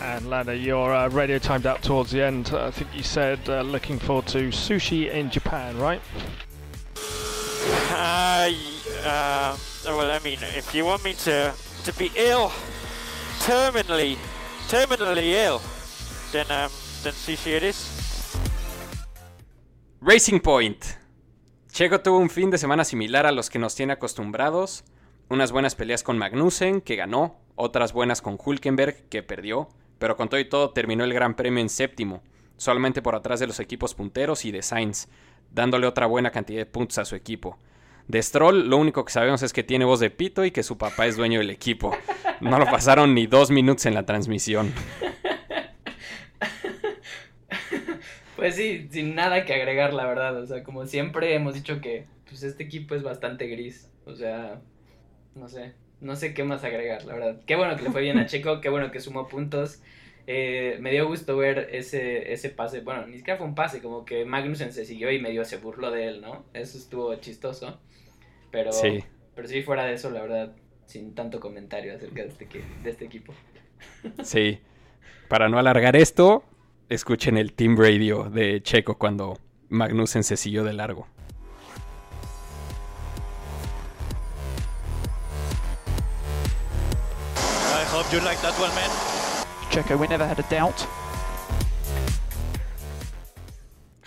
And 0.00 0.30
Lana, 0.30 0.54
your 0.54 0.94
uh, 0.94 1.08
radio 1.08 1.38
timed 1.38 1.66
out 1.66 1.82
towards 1.82 2.12
the 2.12 2.22
end. 2.22 2.52
I 2.54 2.70
think 2.70 2.88
you 2.94 3.02
said 3.02 3.40
uh, 3.48 3.62
looking 3.62 3.98
forward 3.98 4.26
to 4.28 4.48
sushi 4.48 5.10
in 5.10 5.28
Japan, 5.28 5.76
right? 5.76 6.00
Uh, 7.90 8.52
uh, 9.04 9.56
well, 9.84 10.10
I 10.10 10.18
mean, 10.24 10.38
if 10.56 10.74
you 10.74 10.84
want 10.84 11.04
me 11.04 11.12
to 11.14 11.52
to 11.84 11.92
be 11.94 12.10
ill, 12.16 12.50
terminally, 13.40 14.16
terminally 14.68 15.32
ill, 15.34 15.60
then 16.32 16.46
um, 16.50 16.70
then 17.02 17.12
sushi 17.12 17.52
it 17.56 17.62
is. 17.62 18.07
Racing 20.00 20.38
Point. 20.38 20.84
Checo 21.72 22.00
tuvo 22.00 22.18
un 22.18 22.30
fin 22.30 22.50
de 22.50 22.58
semana 22.58 22.84
similar 22.84 23.26
a 23.26 23.32
los 23.32 23.50
que 23.50 23.58
nos 23.58 23.74
tiene 23.74 23.94
acostumbrados. 23.94 24.84
Unas 25.28 25.50
buenas 25.50 25.74
peleas 25.74 26.04
con 26.04 26.16
Magnussen, 26.16 26.80
que 26.80 26.94
ganó, 26.94 27.40
otras 27.56 27.92
buenas 27.92 28.22
con 28.22 28.38
Hulkenberg, 28.42 29.08
que 29.08 29.24
perdió, 29.24 29.68
pero 29.98 30.16
con 30.16 30.28
todo 30.28 30.38
y 30.38 30.48
todo 30.48 30.70
terminó 30.70 31.02
el 31.02 31.12
Gran 31.12 31.34
Premio 31.34 31.60
en 31.60 31.68
séptimo, 31.68 32.22
solamente 32.56 33.02
por 33.02 33.16
atrás 33.16 33.40
de 33.40 33.48
los 33.48 33.58
equipos 33.58 33.96
punteros 33.96 34.44
y 34.44 34.52
de 34.52 34.62
Sainz, 34.62 35.08
dándole 35.50 35.88
otra 35.88 36.06
buena 36.06 36.30
cantidad 36.30 36.60
de 36.60 36.66
puntos 36.66 36.98
a 36.98 37.04
su 37.04 37.16
equipo. 37.16 37.58
De 38.06 38.22
Stroll, 38.22 38.70
lo 38.70 38.76
único 38.76 39.04
que 39.04 39.12
sabemos 39.12 39.42
es 39.42 39.52
que 39.52 39.64
tiene 39.64 39.84
voz 39.84 39.98
de 39.98 40.10
pito 40.10 40.44
y 40.44 40.52
que 40.52 40.62
su 40.62 40.78
papá 40.78 41.06
es 41.06 41.16
dueño 41.16 41.40
del 41.40 41.50
equipo. 41.50 41.90
No 42.40 42.56
lo 42.60 42.66
pasaron 42.66 43.16
ni 43.16 43.26
dos 43.26 43.50
minutos 43.50 43.84
en 43.86 43.94
la 43.94 44.06
transmisión. 44.06 44.72
Pues 48.38 48.54
sí, 48.54 48.86
sin 48.92 49.16
nada 49.16 49.44
que 49.44 49.52
agregar, 49.52 49.92
la 49.92 50.06
verdad. 50.06 50.40
O 50.40 50.46
sea, 50.46 50.62
como 50.62 50.86
siempre 50.86 51.34
hemos 51.34 51.54
dicho 51.54 51.80
que 51.80 52.06
pues 52.28 52.44
este 52.44 52.62
equipo 52.62 52.94
es 52.94 53.02
bastante 53.02 53.48
gris. 53.48 53.90
O 54.06 54.14
sea, 54.14 54.60
no 55.34 55.48
sé. 55.48 55.72
No 56.00 56.14
sé 56.14 56.32
qué 56.34 56.44
más 56.44 56.62
agregar, 56.62 57.04
la 57.04 57.14
verdad. 57.14 57.40
Qué 57.46 57.56
bueno 57.56 57.76
que 57.76 57.82
le 57.82 57.90
fue 57.90 58.02
bien 58.02 58.16
a 58.18 58.26
Checo, 58.28 58.60
qué 58.60 58.68
bueno 58.68 58.92
que 58.92 59.00
sumó 59.00 59.26
puntos. 59.26 59.82
Eh, 60.28 60.76
me 60.80 60.92
dio 60.92 61.08
gusto 61.08 61.36
ver 61.36 61.68
ese, 61.72 62.32
ese 62.32 62.50
pase. 62.50 62.80
Bueno, 62.82 63.08
ni 63.08 63.16
siquiera 63.16 63.38
fue 63.38 63.46
un 63.46 63.56
pase, 63.56 63.82
como 63.82 64.04
que 64.04 64.24
Magnussen 64.24 64.72
se 64.72 64.84
siguió 64.84 65.10
y 65.10 65.20
medio 65.20 65.44
se 65.44 65.56
burló 65.56 65.90
de 65.90 66.06
él, 66.06 66.20
¿no? 66.20 66.44
Eso 66.54 66.78
estuvo 66.78 67.12
chistoso. 67.16 67.80
Pero 68.52 68.70
Sí. 68.72 69.02
pero 69.34 69.48
sí, 69.48 69.62
fuera 69.62 69.84
de 69.84 69.94
eso, 69.94 70.10
la 70.10 70.22
verdad, 70.22 70.52
sin 70.86 71.14
tanto 71.16 71.40
comentario 71.40 71.92
acerca 71.96 72.22
de 72.22 72.28
este, 72.28 72.46
de 72.84 72.90
este 72.90 73.04
equipo. 73.06 73.34
Sí. 74.22 74.60
Para 75.28 75.48
no 75.48 75.58
alargar 75.58 75.96
esto, 75.96 76.44
escuchen 76.88 77.36
el 77.36 77.52
Team 77.52 77.76
Radio 77.76 78.24
de 78.24 78.62
Checo 78.62 78.96
cuando 78.96 79.38
Magnussen 79.68 80.24
se 80.24 80.36
siguió 80.36 80.64
de 80.64 80.72
largo. 80.72 81.06
I 87.36 87.84
hope 87.94 88.10
you 88.12 88.20
like 88.20 88.40
that 88.40 88.58
one, 88.58 88.74
man. 88.74 88.90
Checo, 89.70 89.96
we 89.96 90.08
never 90.08 90.26
had 90.26 90.38
a 90.40 90.46
doubt. 90.48 90.76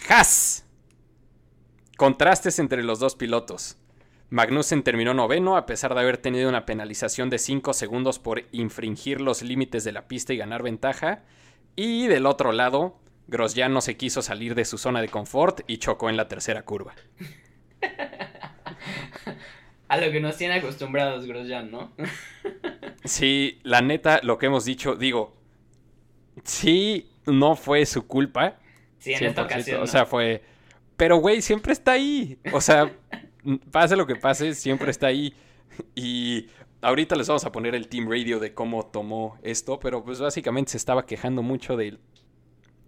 Haas. 0.09 0.65
Contrastes 1.97 2.57
entre 2.57 2.83
los 2.83 2.99
dos 2.99 3.15
pilotos. 3.15 3.77
Magnussen 4.29 4.81
terminó 4.81 5.13
noveno 5.13 5.55
a 5.55 5.65
pesar 5.65 5.93
de 5.93 5.99
haber 5.99 6.17
tenido 6.17 6.49
una 6.49 6.65
penalización 6.65 7.29
de 7.29 7.37
5 7.37 7.73
segundos 7.73 8.17
por 8.17 8.43
infringir 8.51 9.21
los 9.21 9.41
límites 9.41 9.83
de 9.83 9.91
la 9.91 10.07
pista 10.07 10.33
y 10.33 10.37
ganar 10.37 10.63
ventaja. 10.63 11.23
Y 11.75 12.07
del 12.07 12.25
otro 12.25 12.51
lado, 12.51 12.99
Grosjean 13.27 13.73
no 13.73 13.81
se 13.81 13.97
quiso 13.97 14.21
salir 14.21 14.55
de 14.55 14.65
su 14.65 14.77
zona 14.77 15.01
de 15.01 15.09
confort 15.09 15.61
y 15.67 15.77
chocó 15.77 16.09
en 16.09 16.17
la 16.17 16.27
tercera 16.27 16.63
curva. 16.63 16.93
A 19.87 19.97
lo 19.97 20.11
que 20.11 20.21
nos 20.21 20.37
tiene 20.37 20.55
acostumbrados 20.55 21.25
Grosjean, 21.25 21.71
¿no? 21.71 21.91
Sí, 23.03 23.59
la 23.63 23.81
neta, 23.81 24.19
lo 24.21 24.37
que 24.37 24.45
hemos 24.45 24.63
dicho, 24.63 24.95
digo, 24.95 25.35
sí, 26.43 27.09
no 27.25 27.55
fue 27.55 27.85
su 27.85 28.05
culpa. 28.05 28.59
Sí, 28.99 29.13
en 29.13 29.25
esta 29.25 29.41
100%, 29.41 29.45
ocasión. 29.45 29.81
O 29.81 29.87
sea, 29.87 30.05
fue. 30.05 30.43
Pero, 30.97 31.17
güey, 31.17 31.41
siempre 31.41 31.73
está 31.73 31.93
ahí. 31.93 32.37
O 32.53 32.61
sea, 32.61 32.91
pase 33.71 33.95
lo 33.95 34.05
que 34.05 34.15
pase, 34.15 34.53
siempre 34.53 34.91
está 34.91 35.07
ahí. 35.07 35.33
Y 35.95 36.47
ahorita 36.81 37.15
les 37.15 37.27
vamos 37.27 37.45
a 37.45 37.51
poner 37.51 37.75
el 37.75 37.87
Team 37.87 38.09
Radio 38.09 38.39
de 38.39 38.53
cómo 38.53 38.85
tomó 38.85 39.37
esto. 39.43 39.79
Pero, 39.79 40.03
pues 40.03 40.19
básicamente 40.19 40.71
se 40.71 40.77
estaba 40.77 41.05
quejando 41.05 41.41
mucho 41.41 41.77
del 41.77 41.99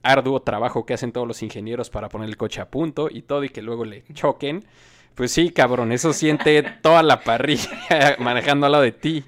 arduo 0.02 0.42
trabajo 0.42 0.86
que 0.86 0.94
hacen 0.94 1.12
todos 1.12 1.28
los 1.28 1.42
ingenieros 1.44 1.90
para 1.90 2.10
poner 2.10 2.28
el 2.30 2.38
coche 2.38 2.62
a 2.62 2.70
punto 2.70 3.08
y 3.10 3.22
todo, 3.22 3.44
y 3.44 3.50
que 3.50 3.62
luego 3.62 3.86
le 3.86 4.04
choquen. 4.14 4.66
Pues 5.16 5.32
sí, 5.32 5.52
cabrón, 5.52 5.92
eso 5.92 6.12
siente 6.12 6.64
toda 6.82 7.04
la 7.04 7.22
parrilla 7.22 7.70
manejando 8.20 8.66
al 8.66 8.72
lado 8.72 8.84
de 8.84 8.92
ti. 8.92 9.24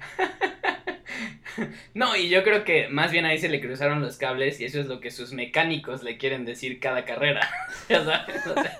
No, 1.94 2.16
y 2.16 2.28
yo 2.28 2.42
creo 2.42 2.64
que 2.64 2.88
más 2.88 3.10
bien 3.12 3.24
ahí 3.24 3.38
se 3.38 3.48
le 3.48 3.60
cruzaron 3.60 4.02
los 4.02 4.16
cables 4.16 4.60
y 4.60 4.64
eso 4.64 4.80
es 4.80 4.86
lo 4.86 5.00
que 5.00 5.10
sus 5.10 5.32
mecánicos 5.32 6.02
le 6.02 6.18
quieren 6.18 6.44
decir 6.44 6.80
cada 6.80 7.04
carrera. 7.04 7.48
ya 7.88 8.04
sabes. 8.04 8.46
O 8.46 8.54
sea, 8.54 8.78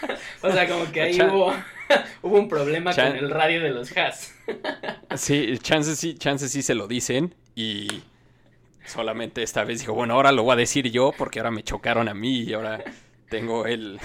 o 0.42 0.52
sea, 0.52 0.68
como 0.68 0.90
que 0.92 1.00
ahí 1.02 1.20
hubo, 1.20 1.54
hubo 2.22 2.38
un 2.38 2.48
problema 2.48 2.92
Chan- 2.92 3.12
con 3.12 3.18
el 3.18 3.30
radio 3.30 3.62
de 3.62 3.70
los 3.70 3.96
Haas. 3.96 4.34
Sí, 5.16 5.58
chances 5.58 5.98
sí, 5.98 6.14
chances 6.14 6.52
sí 6.52 6.62
se 6.62 6.74
lo 6.74 6.86
dicen 6.86 7.34
y 7.54 8.02
solamente 8.84 9.42
esta 9.42 9.64
vez 9.64 9.80
dijo, 9.80 9.94
bueno, 9.94 10.14
ahora 10.14 10.32
lo 10.32 10.42
voy 10.42 10.52
a 10.52 10.56
decir 10.56 10.90
yo 10.90 11.12
porque 11.16 11.40
ahora 11.40 11.50
me 11.50 11.62
chocaron 11.62 12.08
a 12.08 12.14
mí 12.14 12.40
y 12.42 12.52
ahora 12.54 12.82
tengo 13.28 13.66
el 13.66 13.98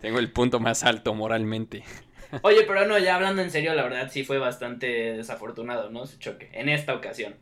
tengo 0.00 0.18
el 0.18 0.30
punto 0.30 0.60
más 0.60 0.84
alto 0.84 1.14
moralmente. 1.14 1.84
Oye, 2.42 2.64
pero 2.66 2.86
no, 2.86 2.98
ya 2.98 3.16
hablando 3.16 3.42
en 3.42 3.50
serio, 3.50 3.74
la 3.74 3.82
verdad 3.82 4.10
sí 4.10 4.24
fue 4.24 4.38
bastante 4.38 5.16
desafortunado, 5.16 5.90
¿no? 5.90 6.06
Su 6.06 6.18
choque, 6.18 6.50
en 6.52 6.68
esta 6.68 6.94
ocasión. 6.94 7.36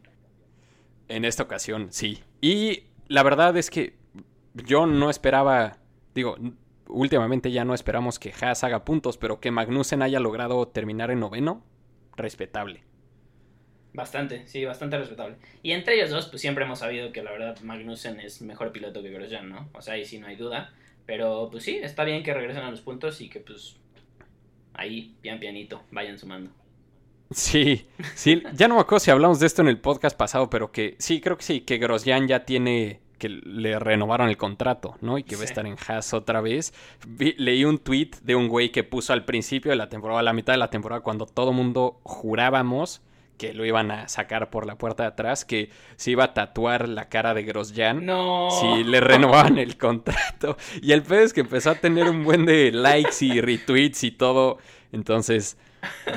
En 1.08 1.24
esta 1.24 1.42
ocasión, 1.42 1.88
sí. 1.90 2.22
Y 2.40 2.84
la 3.08 3.22
verdad 3.22 3.56
es 3.56 3.70
que 3.70 3.94
yo 4.54 4.86
no 4.86 5.10
esperaba, 5.10 5.78
digo, 6.14 6.36
últimamente 6.88 7.50
ya 7.50 7.64
no 7.64 7.74
esperamos 7.74 8.18
que 8.18 8.32
Haas 8.40 8.64
haga 8.64 8.84
puntos, 8.84 9.18
pero 9.18 9.40
que 9.40 9.50
Magnussen 9.50 10.02
haya 10.02 10.20
logrado 10.20 10.68
terminar 10.68 11.10
en 11.10 11.20
noveno, 11.20 11.64
respetable. 12.16 12.84
Bastante, 13.92 14.46
sí, 14.46 14.64
bastante 14.64 14.98
respetable. 14.98 15.36
Y 15.62 15.72
entre 15.72 15.94
ellos 15.94 16.10
dos, 16.10 16.26
pues 16.28 16.40
siempre 16.40 16.64
hemos 16.64 16.80
sabido 16.80 17.10
que 17.12 17.22
la 17.22 17.32
verdad 17.32 17.58
Magnussen 17.62 18.20
es 18.20 18.42
mejor 18.42 18.72
piloto 18.72 19.02
que 19.02 19.10
Grosjean, 19.10 19.48
¿no? 19.48 19.70
O 19.72 19.82
sea, 19.82 19.94
ahí 19.94 20.04
sí 20.04 20.18
no 20.18 20.26
hay 20.26 20.36
duda. 20.36 20.72
Pero 21.06 21.48
pues 21.50 21.64
sí, 21.64 21.78
está 21.78 22.04
bien 22.04 22.22
que 22.22 22.34
regresen 22.34 22.64
a 22.64 22.70
los 22.70 22.82
puntos 22.82 23.22
y 23.22 23.30
que 23.30 23.40
pues 23.40 23.76
ahí, 24.78 25.14
pian 25.20 25.38
pianito, 25.38 25.82
vayan 25.90 26.18
sumando. 26.18 26.50
Sí, 27.30 27.86
sí, 28.14 28.42
ya 28.54 28.68
no 28.68 28.76
me 28.76 28.80
acuerdo 28.80 29.00
si 29.00 29.10
hablamos 29.10 29.38
de 29.38 29.46
esto 29.46 29.60
en 29.60 29.68
el 29.68 29.78
podcast 29.78 30.16
pasado, 30.16 30.48
pero 30.48 30.72
que 30.72 30.96
sí, 30.98 31.20
creo 31.20 31.36
que 31.36 31.42
sí, 31.44 31.60
que 31.60 31.76
Grosjean 31.76 32.26
ya 32.26 32.46
tiene, 32.46 33.00
que 33.18 33.28
le 33.28 33.78
renovaron 33.78 34.30
el 34.30 34.38
contrato, 34.38 34.96
¿no? 35.02 35.18
Y 35.18 35.24
que 35.24 35.36
va 35.36 35.42
a 35.42 35.44
estar 35.44 35.66
en 35.66 35.76
Haas 35.86 36.14
otra 36.14 36.40
vez. 36.40 36.72
Vi- 37.06 37.34
leí 37.36 37.66
un 37.66 37.76
tweet 37.76 38.12
de 38.22 38.34
un 38.34 38.48
güey 38.48 38.72
que 38.72 38.82
puso 38.82 39.12
al 39.12 39.26
principio 39.26 39.70
de 39.70 39.76
la 39.76 39.90
temporada, 39.90 40.20
a 40.20 40.22
la 40.22 40.32
mitad 40.32 40.54
de 40.54 40.58
la 40.58 40.70
temporada, 40.70 41.02
cuando 41.02 41.26
todo 41.26 41.52
mundo 41.52 42.00
jurábamos 42.02 43.02
que 43.38 43.54
lo 43.54 43.64
iban 43.64 43.90
a 43.90 44.08
sacar 44.08 44.50
por 44.50 44.66
la 44.66 44.76
puerta 44.76 45.04
de 45.04 45.08
atrás, 45.10 45.44
que 45.44 45.70
se 45.96 46.10
iba 46.10 46.24
a 46.24 46.34
tatuar 46.34 46.88
la 46.88 47.08
cara 47.08 47.32
de 47.32 47.44
Grosjean. 47.44 48.04
No. 48.04 48.50
Si 48.50 48.84
le 48.84 49.00
renovaban 49.00 49.56
el 49.58 49.78
contrato. 49.78 50.56
Y 50.82 50.92
el 50.92 51.02
pedo 51.02 51.22
es 51.22 51.32
que 51.32 51.40
empezó 51.40 51.70
a 51.70 51.74
tener 51.76 52.08
un 52.10 52.24
buen 52.24 52.44
de 52.44 52.72
likes 52.72 53.24
y 53.24 53.40
retweets 53.40 54.04
y 54.04 54.10
todo. 54.10 54.58
Entonces, 54.92 55.56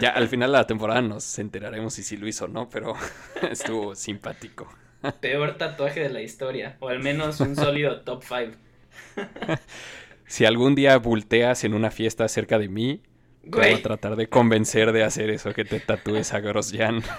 ya 0.02 0.10
al 0.10 0.28
final 0.28 0.52
de 0.52 0.58
la 0.58 0.68
temporada 0.68 1.02
nos 1.02 1.40
enteraremos 1.40 1.94
si 1.94 2.04
sí 2.04 2.18
lo 2.18 2.28
hizo 2.28 2.46
o 2.46 2.48
no, 2.48 2.70
pero 2.70 2.96
estuvo 3.50 3.96
simpático. 3.96 4.68
Peor 5.20 5.58
tatuaje 5.58 6.02
de 6.02 6.10
la 6.10 6.22
historia. 6.22 6.76
O 6.80 6.90
al 6.90 7.00
menos 7.00 7.40
un 7.40 7.56
sólido 7.56 8.02
top 8.02 8.24
5. 8.24 8.58
Si 10.32 10.46
algún 10.46 10.76
día 10.76 10.98
volteas 10.98 11.66
en 11.66 11.74
una 11.74 11.92
fiesta 11.92 12.26
cerca 12.30 12.58
de 12.58 12.70
mí, 12.70 13.02
te 13.50 13.50
voy 13.50 13.70
Güey. 13.70 13.74
a 13.74 13.82
tratar 13.82 14.16
de 14.16 14.28
convencer 14.28 14.92
de 14.92 15.04
hacer 15.04 15.30
eso, 15.30 15.54
que 15.54 15.66
te 15.66 15.80
tatúes 15.80 16.34
a 16.34 16.40
Grosjean. 16.40 17.02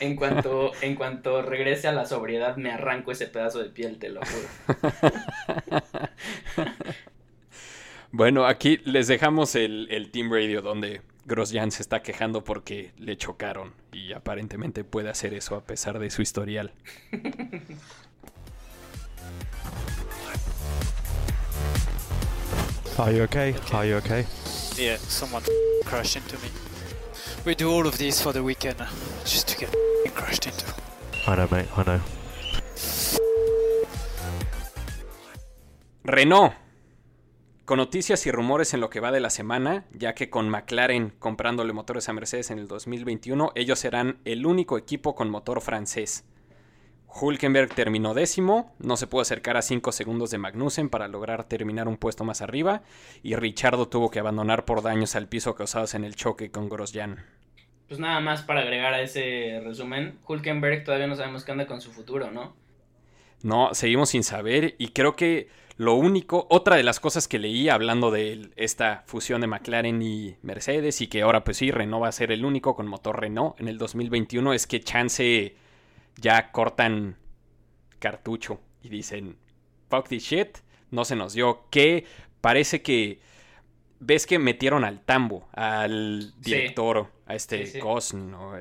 En 0.00 0.16
cuanto, 0.16 0.72
en 0.82 0.96
cuanto 0.96 1.40
regrese 1.40 1.86
a 1.86 1.92
la 1.92 2.04
sobriedad, 2.04 2.56
me 2.56 2.72
arranco 2.72 3.12
ese 3.12 3.28
pedazo 3.28 3.60
de 3.60 3.70
piel, 3.70 3.98
te 3.98 4.08
lo 4.08 4.20
juro. 4.22 4.48
Bueno, 8.10 8.46
aquí 8.46 8.80
les 8.84 9.08
dejamos 9.08 9.54
el, 9.56 9.88
el 9.90 10.10
Team 10.10 10.30
Radio 10.32 10.62
donde 10.62 11.02
Grosjean 11.24 11.70
se 11.72 11.82
está 11.82 12.00
quejando 12.02 12.44
porque 12.44 12.92
le 12.96 13.16
chocaron 13.16 13.72
y 13.92 14.12
aparentemente 14.12 14.84
puede 14.84 15.10
hacer 15.10 15.34
eso 15.34 15.56
a 15.56 15.64
pesar 15.64 15.98
de 15.98 16.10
su 16.10 16.22
historial. 16.22 16.72
Are 22.96 23.12
you 23.12 23.24
okay? 23.24 23.56
Are 23.72 23.84
you 23.84 23.96
okay? 23.96 24.24
Yeah, 24.76 24.98
someone 24.98 25.42
crashed 25.84 26.14
into 26.14 26.36
me. 26.36 26.48
We 27.44 27.56
do 27.56 27.68
all 27.68 27.88
of 27.88 27.98
these 27.98 28.22
for 28.22 28.32
the 28.32 28.40
weekend, 28.40 28.80
uh, 28.80 28.86
just 29.24 29.48
to 29.48 29.58
get 29.58 29.74
crashed 30.14 30.46
into. 30.46 30.64
I 31.26 31.34
know, 31.34 31.48
mate. 31.50 31.66
I 31.76 31.82
know. 31.82 32.00
Renault. 36.04 36.52
Con 37.64 37.78
noticias 37.78 38.26
y 38.26 38.30
rumores 38.30 38.74
en 38.74 38.80
lo 38.80 38.90
que 38.90 39.00
va 39.00 39.10
de 39.10 39.20
la 39.20 39.30
semana, 39.30 39.86
ya 39.92 40.14
que 40.14 40.30
con 40.30 40.48
McLaren 40.48 41.14
comprándole 41.18 41.72
motores 41.72 42.08
a 42.08 42.12
Mercedes 42.12 42.52
en 42.52 42.60
el 42.60 42.68
2021, 42.68 43.52
ellos 43.56 43.78
serán 43.80 44.20
el 44.24 44.46
único 44.46 44.78
equipo 44.78 45.16
con 45.16 45.30
motor 45.30 45.60
francés. 45.62 46.24
Hulkenberg 47.20 47.74
terminó 47.74 48.12
décimo, 48.12 48.74
no 48.78 48.96
se 48.96 49.06
pudo 49.06 49.22
acercar 49.22 49.56
a 49.56 49.62
5 49.62 49.92
segundos 49.92 50.30
de 50.30 50.38
Magnussen 50.38 50.88
para 50.88 51.06
lograr 51.06 51.44
terminar 51.44 51.86
un 51.86 51.96
puesto 51.96 52.24
más 52.24 52.42
arriba, 52.42 52.82
y 53.22 53.36
Richardo 53.36 53.88
tuvo 53.88 54.10
que 54.10 54.18
abandonar 54.18 54.64
por 54.64 54.82
daños 54.82 55.14
al 55.14 55.28
piso 55.28 55.54
causados 55.54 55.94
en 55.94 56.04
el 56.04 56.16
choque 56.16 56.50
con 56.50 56.68
Grosjean. 56.68 57.24
Pues 57.88 58.00
nada 58.00 58.18
más 58.20 58.42
para 58.42 58.60
agregar 58.60 58.94
a 58.94 59.02
ese 59.02 59.60
resumen, 59.64 60.18
Hulkenberg 60.26 60.84
todavía 60.84 61.06
no 61.06 61.14
sabemos 61.14 61.44
qué 61.44 61.52
anda 61.52 61.66
con 61.66 61.80
su 61.80 61.92
futuro, 61.92 62.30
¿no? 62.30 62.54
No, 63.42 63.74
seguimos 63.74 64.08
sin 64.08 64.24
saber 64.24 64.74
y 64.78 64.88
creo 64.88 65.14
que 65.14 65.48
lo 65.76 65.94
único, 65.94 66.46
otra 66.50 66.76
de 66.76 66.82
las 66.82 66.98
cosas 66.98 67.28
que 67.28 67.38
leí 67.38 67.68
hablando 67.68 68.10
de 68.10 68.48
esta 68.56 69.02
fusión 69.06 69.40
de 69.40 69.48
McLaren 69.48 70.00
y 70.02 70.36
Mercedes 70.42 71.00
y 71.00 71.08
que 71.08 71.22
ahora 71.22 71.44
pues 71.44 71.58
sí, 71.58 71.70
Renault 71.70 72.04
va 72.04 72.08
a 72.08 72.12
ser 72.12 72.32
el 72.32 72.44
único 72.44 72.74
con 72.74 72.86
motor 72.86 73.20
Renault 73.20 73.60
en 73.60 73.68
el 73.68 73.76
2021 73.76 74.54
es 74.54 74.66
que 74.66 74.80
chance 74.80 75.56
ya 76.16 76.52
cortan 76.52 77.16
cartucho 77.98 78.60
y 78.82 78.88
dicen, 78.88 79.36
fuck 79.88 80.08
this 80.08 80.24
shit, 80.24 80.58
no 80.90 81.04
se 81.04 81.16
nos 81.16 81.32
dio, 81.32 81.66
que 81.70 82.04
parece 82.40 82.82
que 82.82 83.20
ves 84.00 84.26
que 84.26 84.38
metieron 84.38 84.84
al 84.84 85.00
tambo, 85.00 85.48
al 85.52 86.38
director, 86.40 87.10
a 87.26 87.34
este 87.34 87.66
sí, 87.66 87.80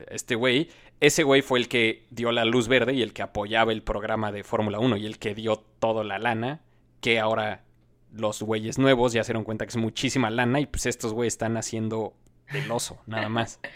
este 0.09 0.35
güey. 0.35 0.69
Ese 0.99 1.23
güey 1.23 1.41
fue 1.41 1.59
el 1.59 1.67
que 1.67 2.05
dio 2.11 2.31
la 2.31 2.45
luz 2.45 2.69
verde 2.69 2.93
y 2.93 3.01
el 3.01 3.11
que 3.11 3.23
apoyaba 3.23 3.73
el 3.73 3.83
programa 3.83 4.31
de 4.31 4.45
Fórmula 4.45 4.79
1 4.79 4.95
y 4.97 5.05
el 5.05 5.19
que 5.19 5.35
dio 5.35 5.57
toda 5.57 6.05
la 6.05 6.17
lana, 6.17 6.61
que 7.01 7.19
ahora 7.19 7.65
los 8.13 8.41
güeyes 8.41 8.77
nuevos 8.77 9.11
ya 9.11 9.23
se 9.23 9.33
dieron 9.33 9.43
cuenta 9.43 9.65
que 9.65 9.71
es 9.71 9.77
muchísima 9.77 10.29
lana 10.29 10.61
y 10.61 10.65
pues 10.65 10.85
estos 10.85 11.11
güeyes 11.11 11.33
están 11.33 11.57
haciendo 11.57 12.13
del 12.53 12.71
oso, 12.71 13.01
nada 13.05 13.27
más. 13.27 13.59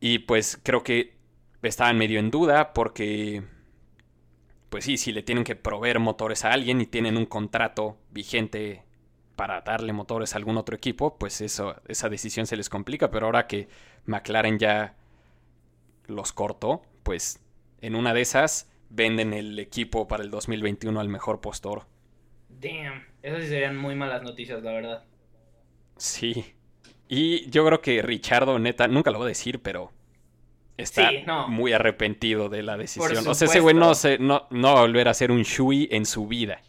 Y 0.00 0.18
pues 0.18 0.60
creo 0.62 0.82
que 0.82 1.13
estaban 1.68 1.98
medio 1.98 2.20
en 2.20 2.30
duda 2.30 2.72
porque, 2.72 3.42
pues 4.70 4.84
sí, 4.84 4.96
si 4.96 5.12
le 5.12 5.22
tienen 5.22 5.44
que 5.44 5.56
proveer 5.56 5.98
motores 5.98 6.44
a 6.44 6.52
alguien 6.52 6.80
y 6.80 6.86
tienen 6.86 7.16
un 7.16 7.26
contrato 7.26 7.98
vigente 8.10 8.82
para 9.36 9.60
darle 9.62 9.92
motores 9.92 10.34
a 10.34 10.38
algún 10.38 10.56
otro 10.56 10.76
equipo, 10.76 11.18
pues 11.18 11.40
eso, 11.40 11.80
esa 11.88 12.08
decisión 12.08 12.46
se 12.46 12.56
les 12.56 12.68
complica. 12.68 13.10
Pero 13.10 13.26
ahora 13.26 13.46
que 13.46 13.68
McLaren 14.06 14.58
ya 14.58 14.96
los 16.06 16.32
cortó, 16.32 16.82
pues 17.02 17.40
en 17.80 17.94
una 17.94 18.14
de 18.14 18.20
esas 18.20 18.70
venden 18.90 19.32
el 19.32 19.58
equipo 19.58 20.06
para 20.06 20.22
el 20.22 20.30
2021 20.30 21.00
al 21.00 21.08
mejor 21.08 21.40
postor. 21.40 21.86
Damn, 22.48 23.04
esas 23.22 23.42
sí 23.42 23.48
serían 23.48 23.76
muy 23.76 23.94
malas 23.94 24.22
noticias, 24.22 24.62
la 24.62 24.72
verdad. 24.72 25.04
Sí. 25.96 26.54
Y 27.08 27.48
yo 27.50 27.66
creo 27.66 27.80
que 27.80 28.02
Richardo, 28.02 28.58
neta, 28.58 28.88
nunca 28.88 29.10
lo 29.10 29.18
voy 29.18 29.26
a 29.26 29.28
decir, 29.28 29.60
pero 29.60 29.92
está 30.76 31.10
Sí, 31.10 31.22
no. 31.26 31.48
muy 31.48 31.72
arrepentido 31.72 32.48
de 32.48 32.62
la 32.62 32.76
decisión. 32.76 33.26
O 33.26 33.34
sea, 33.34 33.46
ese 33.46 33.60
güey 33.60 33.74
no, 33.74 33.94
se, 33.94 34.18
no, 34.18 34.46
no 34.50 34.74
va 34.74 34.80
a 34.80 34.82
volver 34.82 35.08
a 35.08 35.14
ser 35.14 35.30
un 35.30 35.42
Shui 35.42 35.88
en 35.90 36.06
su 36.06 36.26
vida. 36.26 36.60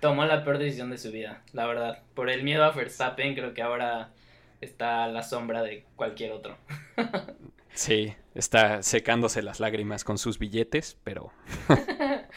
Tomó 0.00 0.24
la 0.24 0.44
peor 0.44 0.58
decisión 0.58 0.90
de 0.90 0.98
su 0.98 1.10
vida, 1.12 1.42
la 1.52 1.66
verdad. 1.66 2.02
Por 2.14 2.30
el 2.30 2.42
miedo 2.42 2.64
a 2.64 2.70
Verstappen, 2.70 3.34
creo 3.34 3.52
que 3.52 3.62
ahora 3.62 4.12
está 4.60 5.04
a 5.04 5.08
la 5.08 5.22
sombra 5.22 5.62
de 5.62 5.84
cualquier 5.96 6.32
otro. 6.32 6.56
Sí, 7.72 8.14
está 8.34 8.82
secándose 8.82 9.42
las 9.42 9.60
lágrimas 9.60 10.02
con 10.02 10.18
sus 10.18 10.40
billetes, 10.40 10.98
pero... 11.04 11.32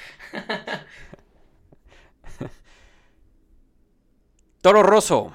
Toro 4.61 4.83
Rosso. 4.83 5.33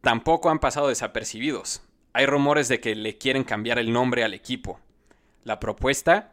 Tampoco 0.00 0.50
han 0.50 0.58
pasado 0.58 0.88
desapercibidos. 0.88 1.82
Hay 2.12 2.26
rumores 2.26 2.68
de 2.68 2.80
que 2.80 2.94
le 2.94 3.18
quieren 3.18 3.44
cambiar 3.44 3.78
el 3.78 3.92
nombre 3.92 4.24
al 4.24 4.34
equipo. 4.34 4.80
La 5.44 5.60
propuesta, 5.60 6.32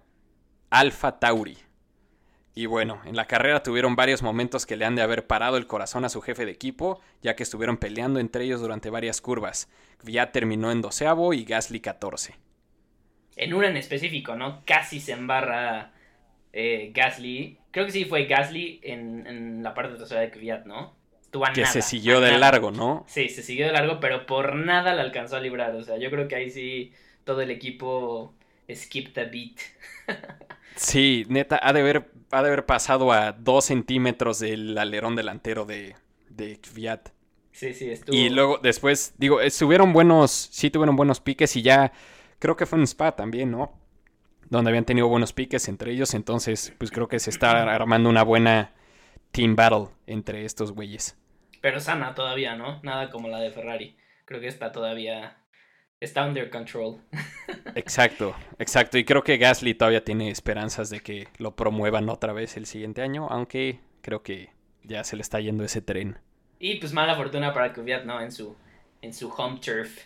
Alpha 0.69 1.19
Tauri. 1.19 1.57
Y 2.55 2.65
bueno, 2.65 3.01
en 3.05 3.15
la 3.15 3.25
carrera 3.25 3.63
tuvieron 3.63 3.95
varios 3.95 4.23
momentos 4.23 4.65
que 4.65 4.75
le 4.75 4.85
han 4.85 4.95
de 4.95 5.01
haber 5.03 5.27
parado 5.27 5.57
el 5.57 5.67
corazón 5.67 6.05
a 6.05 6.09
su 6.09 6.21
jefe 6.21 6.45
de 6.45 6.51
equipo, 6.51 6.99
ya 7.21 7.35
que 7.35 7.43
estuvieron 7.43 7.77
peleando 7.77 8.19
entre 8.19 8.43
ellos 8.45 8.61
durante 8.61 8.89
varias 8.89 9.21
curvas. 9.21 9.69
Ya 10.03 10.31
terminó 10.31 10.71
en 10.71 10.81
doceavo 10.81 11.33
y 11.33 11.45
Gasly 11.45 11.79
14. 11.81 12.35
En 13.35 13.53
una 13.53 13.67
en 13.69 13.77
específico, 13.77 14.35
¿no? 14.35 14.63
Casi 14.65 14.99
se 14.99 15.11
embarra 15.13 15.93
eh, 16.53 16.91
Gasly. 16.93 17.59
Creo 17.71 17.85
que 17.85 17.91
sí 17.91 18.05
fue 18.05 18.25
Gasly 18.25 18.79
en, 18.83 19.27
en 19.27 19.63
la 19.63 19.73
parte 19.73 19.95
trasera 19.97 20.21
de 20.21 20.31
Kvyat, 20.31 20.65
¿no? 20.65 20.97
A 21.43 21.53
Que 21.53 21.65
nada, 21.65 21.73
se 21.73 21.81
siguió 21.81 22.21
de 22.21 22.31
nada. 22.31 22.37
largo, 22.37 22.71
¿no? 22.71 23.05
Sí, 23.05 23.29
se 23.29 23.43
siguió 23.43 23.67
de 23.67 23.73
largo, 23.73 23.99
pero 24.01 24.25
por 24.27 24.55
nada 24.55 24.95
la 24.95 25.03
alcanzó 25.03 25.37
a 25.37 25.41
librar. 25.41 25.75
O 25.75 25.83
sea, 25.83 25.97
yo 25.97 26.11
creo 26.11 26.27
que 26.29 26.35
ahí 26.37 26.51
sí 26.51 26.93
todo 27.25 27.41
el 27.41 27.51
equipo 27.51 28.36
skip 28.75 29.13
the 29.13 29.25
beat. 29.25 29.59
Sí, 30.75 31.25
neta, 31.27 31.59
ha 31.61 31.73
de 31.73 31.79
haber, 31.81 32.11
ha 32.31 32.41
de 32.41 32.47
haber 32.47 32.65
pasado 32.65 33.11
a 33.11 33.31
dos 33.31 33.65
centímetros 33.65 34.39
del 34.39 34.77
alerón 34.77 35.15
delantero 35.15 35.65
de, 35.65 35.95
de 36.29 36.59
Kvyat. 36.59 37.09
Sí, 37.51 37.73
sí, 37.73 37.89
estuvo. 37.89 38.15
Y 38.15 38.29
luego 38.29 38.59
después, 38.59 39.15
digo, 39.17 39.41
estuvieron 39.41 39.91
buenos, 39.91 40.31
sí 40.31 40.69
tuvieron 40.69 40.95
buenos 40.95 41.19
piques 41.19 41.55
y 41.55 41.63
ya, 41.63 41.91
creo 42.37 42.55
que 42.55 42.67
fue 42.67 42.77
en 42.77 42.83
Spa 42.83 43.15
también, 43.15 43.49
¿no? 43.49 43.73
Donde 44.49 44.69
habían 44.69 44.85
tenido 44.85 45.07
buenos 45.07 45.33
piques 45.33 45.67
entre 45.67 45.91
ellos, 45.91 46.13
entonces 46.13 46.73
pues 46.77 46.91
creo 46.91 47.07
que 47.07 47.19
se 47.19 47.31
está 47.31 47.63
armando 47.63 48.09
una 48.09 48.23
buena 48.23 48.73
team 49.31 49.55
battle 49.55 49.87
entre 50.05 50.45
estos 50.45 50.71
güeyes. 50.71 51.17
Pero 51.61 51.79
sana 51.79 52.13
todavía, 52.13 52.55
¿no? 52.55 52.79
Nada 52.83 53.09
como 53.09 53.27
la 53.27 53.39
de 53.39 53.51
Ferrari. 53.51 53.97
Creo 54.25 54.39
que 54.39 54.47
está 54.47 54.71
todavía. 54.71 55.37
Está 55.99 56.27
under 56.27 56.49
control. 56.51 57.01
Exacto, 57.73 58.35
exacto. 58.59 58.97
Y 58.99 59.03
creo 59.03 59.23
que 59.23 59.37
Gasly 59.37 59.73
todavía 59.73 60.03
tiene 60.03 60.29
esperanzas 60.29 60.89
de 60.91 60.99
que 60.99 61.27
lo 61.39 61.55
promuevan 61.55 62.09
otra 62.09 62.33
vez 62.33 62.55
el 62.55 62.67
siguiente 62.67 63.01
año, 63.01 63.27
aunque 63.29 63.79
creo 64.01 64.21
que 64.21 64.51
ya 64.83 65.03
se 65.03 65.15
le 65.15 65.23
está 65.23 65.39
yendo 65.39 65.63
ese 65.63 65.81
tren. 65.81 66.19
Y 66.59 66.75
pues 66.75 66.93
mala 66.93 67.15
fortuna 67.15 67.51
para 67.53 67.73
Kvyat, 67.73 68.05
¿no? 68.05 68.21
En 68.21 68.31
su, 68.31 68.55
en 69.01 69.13
su 69.13 69.29
home 69.29 69.59
turf. 69.59 70.05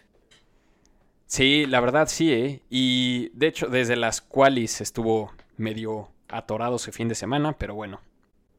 Sí, 1.25 1.65
la 1.65 1.81
verdad 1.81 2.07
sí, 2.07 2.33
¿eh? 2.33 2.61
Y 2.69 3.29
de 3.33 3.47
hecho, 3.47 3.67
desde 3.67 3.95
las 3.97 4.21
qualis 4.21 4.79
estuvo 4.79 5.33
medio 5.57 6.09
atorado 6.29 6.77
ese 6.77 6.91
fin 6.93 7.09
de 7.09 7.15
semana, 7.15 7.57
pero 7.57 7.75
bueno, 7.75 7.99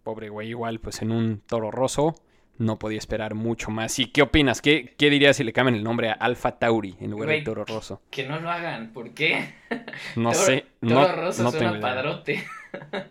pobre 0.02 0.28
güey, 0.28 0.50
igual, 0.50 0.80
pues 0.80 1.00
en 1.00 1.12
un 1.12 1.40
toro 1.40 1.70
roso 1.70 2.14
no 2.58 2.78
podía 2.78 2.98
esperar 2.98 3.34
mucho 3.34 3.70
más. 3.70 3.98
¿Y 3.98 4.06
qué 4.06 4.22
opinas? 4.22 4.60
¿Qué, 4.62 4.94
qué 4.96 5.10
dirías 5.10 5.36
si 5.36 5.44
le 5.44 5.52
cambian 5.52 5.74
el 5.74 5.82
nombre 5.84 6.10
a 6.10 6.12
Alpha 6.12 6.58
Tauri 6.58 6.96
en 7.00 7.10
lugar 7.10 7.28
de 7.30 7.42
toro 7.42 7.64
roso? 7.64 8.00
Que 8.10 8.26
no 8.26 8.38
lo 8.40 8.50
hagan, 8.50 8.92
¿por 8.92 9.12
qué? 9.14 9.54
No 10.16 10.32
Toro- 10.32 10.44
sé, 10.44 10.66
Toro 10.80 10.94
no, 10.94 11.12
Rosso 11.16 11.42
no 11.44 11.50
suena 11.50 11.80
padrote. 11.80 12.44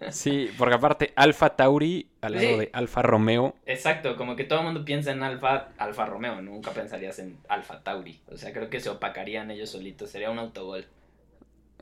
Sí, 0.09 0.49
porque 0.57 0.75
aparte, 0.75 1.11
Alpha 1.15 1.55
Tauri 1.55 2.07
al 2.21 2.33
lado 2.33 2.47
Sí. 2.47 2.55
de 2.57 2.69
Alfa 2.73 3.01
Romeo, 3.01 3.55
Exacto, 3.65 4.15
como 4.15 4.35
que 4.35 4.43
todo 4.43 4.59
el 4.59 4.65
mundo 4.65 4.85
piensa 4.85 5.11
en 5.11 5.21
Alfa, 5.23 5.69
Alfa 5.77 6.05
Romeo, 6.05 6.41
nunca 6.41 6.71
pensarías 6.71 7.19
en 7.19 7.37
Alfa 7.49 7.81
Tauri. 7.83 8.19
O 8.31 8.37
sea, 8.37 8.53
creo 8.53 8.69
que 8.69 8.79
se 8.79 8.89
opacarían 8.89 9.49
ellos 9.51 9.69
solitos, 9.71 10.09
sería 10.11 10.29
un 10.31 10.39
autogol. 10.39 10.85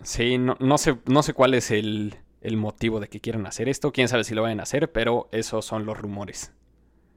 sí, 0.01 0.37
no, 0.37 0.55
no, 0.59 0.77
sé, 0.77 0.95
no 1.05 1.23
sé 1.23 1.33
cuál 1.33 1.53
es 1.53 1.71
el, 1.71 2.15
el 2.41 2.57
motivo 2.57 2.99
de 2.99 3.07
que 3.09 3.19
quieran 3.19 3.45
hacer 3.45 3.67
esto, 3.69 3.91
quién 3.91 4.07
sabe 4.07 4.23
si 4.23 4.33
lo 4.35 4.41
vayan 4.43 4.59
a 4.59 4.63
hacer, 4.63 4.91
pero 4.91 5.27
esos 5.31 5.65
son 5.65 5.85
los 5.85 5.97
rumores. 5.97 6.53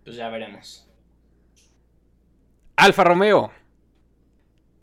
Pues 0.04 0.16
ya 0.16 0.28
veremos. 0.28 0.88
Alfa 2.76 3.04
Romeo. 3.04 3.52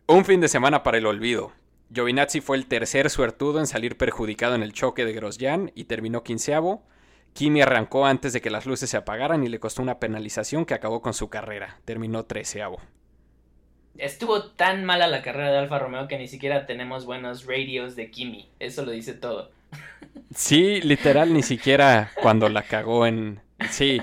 Un 0.08 0.26
fin 0.26 0.42
de 0.42 0.48
semana 0.48 0.84
para 0.84 0.98
el 0.98 1.06
olvido. 1.06 1.52
Giovinazzi 1.94 2.42
fue 2.42 2.58
el 2.58 2.68
tercer 2.68 3.10
suertudo 3.10 3.60
en 3.60 3.68
salir 3.68 3.98
perjudicado 3.98 4.56
en 4.56 4.64
el 4.64 4.74
choque 4.74 5.06
de 5.06 5.14
Grosjean 5.14 5.72
y 5.76 5.86
terminó 5.86 6.24
quinceavo. 6.24 6.84
Kimi 7.34 7.62
arrancó 7.62 8.06
antes 8.06 8.34
de 8.34 8.42
que 8.42 8.50
las 8.50 8.66
luces 8.66 8.90
se 8.90 8.98
apagaran 8.98 9.44
y 9.44 9.50
le 9.50 9.60
costó 9.60 9.82
una 9.82 10.00
penalización 10.00 10.66
que 10.66 10.74
acabó 10.74 11.02
con 11.02 11.14
su 11.14 11.30
carrera. 11.30 11.80
Terminó 11.86 12.26
treceavo. 12.26 12.80
Estuvo 13.98 14.44
tan 14.52 14.86
mala 14.86 15.08
la 15.08 15.22
carrera 15.22 15.52
de 15.52 15.58
Alfa 15.58 15.80
Romeo 15.80 16.08
que 16.08 16.18
ni 16.18 16.28
siquiera 16.28 16.66
tenemos 16.66 17.06
buenos 17.06 17.46
radios 17.46 17.96
de 17.96 18.10
Kimi. 18.12 18.50
Eso 18.60 18.86
lo 18.86 18.92
dice 18.92 19.14
todo. 19.14 19.52
Sí, 20.34 20.80
literal, 20.82 21.34
ni 21.34 21.44
siquiera 21.44 22.12
cuando 22.22 22.50
la 22.50 22.64
cagó 22.64 23.06
en... 23.06 23.42
Sí, 23.70 24.02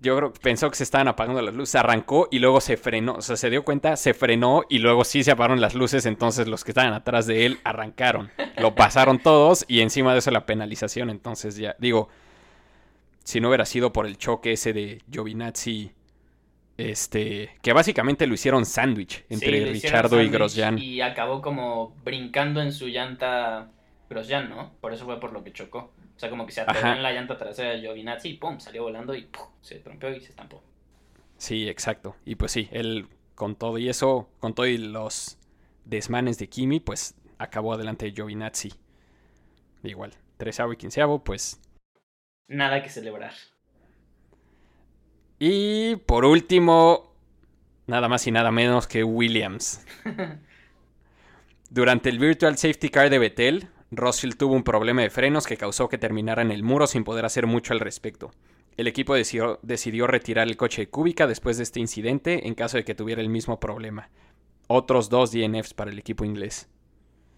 yo 0.00 0.16
creo 0.16 0.32
que 0.32 0.40
pensó 0.40 0.70
que 0.70 0.76
se 0.76 0.84
estaban 0.84 1.08
apagando 1.08 1.42
las 1.42 1.54
luces, 1.54 1.74
arrancó 1.74 2.28
y 2.30 2.38
luego 2.38 2.60
se 2.60 2.76
frenó, 2.76 3.14
o 3.14 3.22
sea, 3.22 3.36
se 3.36 3.50
dio 3.50 3.64
cuenta, 3.64 3.96
se 3.96 4.14
frenó 4.14 4.62
y 4.68 4.78
luego 4.78 5.04
sí 5.04 5.22
se 5.22 5.30
apagaron 5.30 5.60
las 5.60 5.74
luces, 5.74 6.06
entonces 6.06 6.48
los 6.48 6.64
que 6.64 6.70
estaban 6.70 6.94
atrás 6.94 7.26
de 7.26 7.46
él 7.46 7.60
arrancaron, 7.64 8.30
lo 8.56 8.74
pasaron 8.74 9.18
todos 9.18 9.64
y 9.68 9.80
encima 9.80 10.12
de 10.12 10.20
eso 10.20 10.30
la 10.30 10.46
penalización, 10.46 11.10
entonces 11.10 11.56
ya, 11.56 11.76
digo, 11.78 12.08
si 13.24 13.40
no 13.40 13.48
hubiera 13.48 13.66
sido 13.66 13.92
por 13.92 14.06
el 14.06 14.16
choque 14.16 14.52
ese 14.52 14.72
de 14.72 15.02
Giovinazzi, 15.10 15.92
este, 16.78 17.50
que 17.60 17.74
básicamente 17.74 18.26
lo 18.26 18.32
hicieron 18.32 18.64
sándwich 18.64 19.18
Sí, 19.18 19.24
entre 19.34 19.58
hicieron 19.58 19.74
Richardo 19.74 20.22
y 20.22 20.28
Grosjean. 20.30 20.78
Y 20.78 21.02
acabó 21.02 21.42
como 21.42 21.94
brincando 22.04 22.62
en 22.62 22.72
su 22.72 22.86
llanta 22.86 23.68
Grosjean, 24.10 24.50
¿no? 24.50 24.72
Por 24.80 24.92
eso 24.92 25.04
fue 25.04 25.20
por 25.20 25.32
lo 25.32 25.44
que 25.44 25.52
chocó. 25.52 25.92
O 26.16 26.18
sea, 26.18 26.28
como 26.28 26.44
que 26.44 26.52
se 26.52 26.60
atoró 26.60 26.92
en 26.92 27.02
la 27.02 27.12
llanta 27.12 27.38
trasera 27.38 27.70
de 27.70 27.80
Giovinazzi 27.80 28.30
y 28.30 28.34
pum, 28.34 28.58
salió 28.58 28.82
volando 28.82 29.14
y 29.14 29.22
pum, 29.22 29.46
se 29.62 29.78
trompeó 29.78 30.10
y 30.10 30.20
se 30.20 30.30
estampó. 30.30 30.62
Sí, 31.38 31.68
exacto. 31.68 32.16
Y 32.26 32.34
pues 32.34 32.50
sí, 32.52 32.68
él 32.72 33.08
con 33.36 33.54
todo 33.54 33.78
y 33.78 33.88
eso, 33.88 34.28
con 34.40 34.52
todo 34.52 34.66
y 34.66 34.76
los 34.76 35.38
desmanes 35.84 36.38
de 36.38 36.48
Kimi, 36.48 36.80
pues 36.80 37.14
acabó 37.38 37.72
adelante 37.72 38.06
de 38.06 38.12
Giovinazzi. 38.12 38.72
igual, 39.84 40.12
treceavo 40.36 40.72
y 40.72 40.76
quinceavo, 40.76 41.22
pues. 41.22 41.60
Nada 42.48 42.82
que 42.82 42.90
celebrar. 42.90 43.32
Y 45.38 45.96
por 45.96 46.24
último, 46.24 47.14
nada 47.86 48.08
más 48.08 48.26
y 48.26 48.32
nada 48.32 48.50
menos 48.50 48.88
que 48.88 49.04
Williams. 49.04 49.86
Durante 51.70 52.10
el 52.10 52.18
Virtual 52.18 52.58
Safety 52.58 52.88
Car 52.90 53.08
de 53.08 53.18
Vettel, 53.20 53.68
Russell 53.90 54.36
tuvo 54.36 54.54
un 54.54 54.62
problema 54.62 55.02
de 55.02 55.10
frenos 55.10 55.46
que 55.46 55.56
causó 55.56 55.88
que 55.88 55.98
terminara 55.98 56.42
en 56.42 56.52
el 56.52 56.62
muro 56.62 56.86
sin 56.86 57.02
poder 57.02 57.24
hacer 57.24 57.46
mucho 57.46 57.72
al 57.72 57.80
respecto. 57.80 58.30
El 58.76 58.86
equipo 58.86 59.14
decidió, 59.14 59.58
decidió 59.62 60.06
retirar 60.06 60.46
el 60.46 60.56
coche 60.56 60.82
de 60.82 60.88
Kubica 60.88 61.26
después 61.26 61.56
de 61.56 61.64
este 61.64 61.80
incidente 61.80 62.46
en 62.46 62.54
caso 62.54 62.76
de 62.76 62.84
que 62.84 62.94
tuviera 62.94 63.20
el 63.20 63.28
mismo 63.28 63.58
problema. 63.58 64.08
Otros 64.68 65.08
dos 65.08 65.32
DNFs 65.32 65.74
para 65.74 65.90
el 65.90 65.98
equipo 65.98 66.24
inglés. 66.24 66.68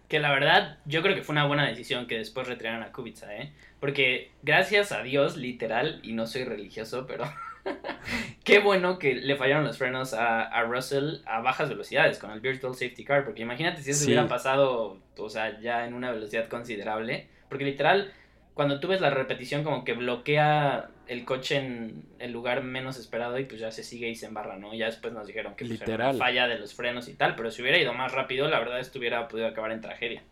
Que 0.07 0.19
la 0.19 0.31
verdad, 0.31 0.77
yo 0.85 1.01
creo 1.01 1.15
que 1.15 1.23
fue 1.23 1.33
una 1.33 1.47
buena 1.47 1.67
decisión 1.67 2.05
que 2.05 2.19
después 2.19 2.47
retiraran 2.47 2.83
a 2.83 2.91
Kubica, 2.91 3.35
¿eh? 3.35 3.51
Porque 3.79 4.31
gracias 4.43 4.91
a 4.91 5.01
Dios, 5.01 5.35
literal, 5.35 5.99
y 6.03 6.13
no 6.13 6.27
soy 6.27 6.43
religioso, 6.43 7.07
pero 7.07 7.25
qué 8.43 8.59
bueno 8.59 8.99
que 8.99 9.15
le 9.15 9.35
fallaron 9.35 9.63
los 9.63 9.77
frenos 9.77 10.13
a, 10.13 10.43
a, 10.43 10.63
Russell 10.63 11.17
a 11.25 11.41
bajas 11.41 11.69
velocidades 11.69 12.19
con 12.19 12.31
el 12.31 12.39
Virtual 12.41 12.73
Safety 12.73 13.03
Car. 13.05 13.25
Porque 13.25 13.41
imagínate 13.41 13.81
si 13.81 13.91
eso 13.91 14.01
Sí. 14.01 14.05
hubiera 14.07 14.27
pasado, 14.27 14.99
o 15.17 15.29
sea, 15.29 15.59
ya 15.61 15.85
en 15.87 15.93
una 15.93 16.11
velocidad 16.11 16.47
considerable. 16.47 17.27
Porque 17.49 17.65
literal, 17.65 18.11
cuando 18.53 18.79
tú 18.79 18.87
ves 18.87 19.01
la 19.01 19.09
repetición, 19.09 19.63
como 19.63 19.83
que 19.83 19.93
bloquea 19.93 20.89
el 21.07 21.25
coche 21.25 21.57
en 21.57 22.05
el 22.19 22.31
lugar 22.31 22.63
menos 22.63 22.97
esperado 22.97 23.37
y 23.37 23.43
pues 23.45 23.59
ya 23.59 23.71
se 23.71 23.83
sigue 23.83 24.07
y 24.09 24.15
se 24.15 24.25
embarra, 24.27 24.57
¿no? 24.57 24.73
Ya 24.73 24.85
después 24.85 25.13
nos 25.13 25.27
dijeron 25.27 25.53
que 25.55 25.65
pues, 25.65 25.79
Literal. 25.79 26.17
falla 26.17 26.47
de 26.47 26.57
los 26.59 26.73
frenos 26.73 27.09
y 27.09 27.13
tal, 27.13 27.35
pero 27.35 27.51
si 27.51 27.61
hubiera 27.61 27.77
ido 27.77 27.93
más 27.93 28.13
rápido, 28.13 28.47
la 28.47 28.59
verdad 28.59 28.79
esto 28.79 28.99
hubiera 28.99 29.27
podido 29.27 29.47
acabar 29.47 29.71
en 29.73 29.81
tragedia. 29.81 30.23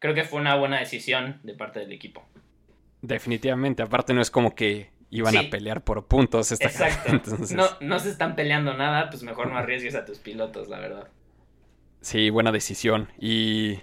Creo 0.00 0.14
que 0.14 0.22
fue 0.24 0.40
una 0.40 0.54
buena 0.56 0.78
decisión 0.78 1.40
de 1.42 1.54
parte 1.54 1.80
del 1.80 1.90
equipo. 1.92 2.24
Definitivamente, 3.00 3.82
aparte 3.82 4.14
no 4.14 4.20
es 4.20 4.30
como 4.30 4.54
que 4.54 4.90
iban 5.12 5.32
Sí. 5.32 5.38
a 5.38 5.50
pelear 5.50 5.84
por 5.84 6.06
puntos 6.06 6.50
esta 6.50 6.66
Exacto. 6.66 7.12
entonces, 7.12 7.52
No, 7.56 7.66
no 7.80 7.98
se 8.00 8.10
están 8.10 8.34
peleando 8.34 8.74
nada, 8.74 9.08
pues 9.10 9.22
mejor 9.22 9.46
no 9.48 9.56
arriesgues 9.56 9.94
a 9.94 10.04
tus 10.04 10.18
pilotos, 10.18 10.68
la 10.68 10.80
verdad. 10.80 11.08
Sí, 12.00 12.30
buena 12.30 12.50
decisión. 12.50 13.08
Y 13.20 13.78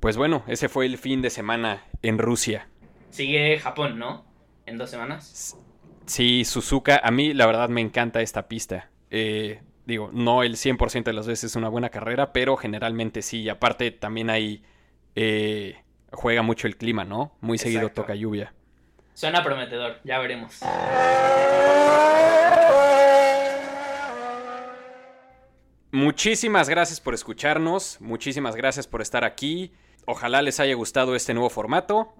pues 0.00 0.16
bueno, 0.16 0.42
ese 0.48 0.68
fue 0.68 0.86
el 0.86 0.98
fin 0.98 1.22
de 1.22 1.30
semana 1.30 1.84
en 2.02 2.18
Rusia. 2.18 2.68
Sigue 3.10 3.58
Japón, 3.60 3.98
¿no? 3.98 4.24
En 4.66 4.78
dos 4.78 4.90
semanas. 4.90 5.56
Sí, 6.06 6.44
Suzuka, 6.44 7.00
a 7.02 7.10
mí 7.10 7.34
la 7.34 7.46
verdad 7.46 7.68
me 7.68 7.80
encanta 7.80 8.20
esta 8.20 8.48
pista. 8.48 8.90
Eh, 9.10 9.60
digo, 9.84 10.10
no 10.12 10.42
el 10.42 10.56
100% 10.56 11.04
de 11.04 11.12
las 11.12 11.26
veces 11.28 11.52
es 11.52 11.56
una 11.56 11.68
buena 11.68 11.88
carrera, 11.90 12.32
pero 12.32 12.56
generalmente 12.56 13.22
sí. 13.22 13.42
Y 13.42 13.48
aparte 13.48 13.90
también 13.92 14.28
hay... 14.30 14.64
eh, 15.14 15.76
juega 16.12 16.42
mucho 16.42 16.66
el 16.66 16.76
clima, 16.76 17.04
¿no? 17.04 17.36
Muy 17.40 17.58
seguido 17.58 17.90
toca 17.90 18.14
lluvia. 18.14 18.54
Suena 19.16 19.42
prometedor, 19.42 19.98
ya 20.04 20.18
veremos. 20.18 20.60
Muchísimas 25.90 26.68
gracias 26.68 27.00
por 27.00 27.14
escucharnos, 27.14 27.96
muchísimas 28.02 28.56
gracias 28.56 28.86
por 28.86 29.00
estar 29.00 29.24
aquí. 29.24 29.72
Ojalá 30.04 30.42
les 30.42 30.60
haya 30.60 30.74
gustado 30.74 31.16
este 31.16 31.32
nuevo 31.32 31.48
formato. 31.48 32.12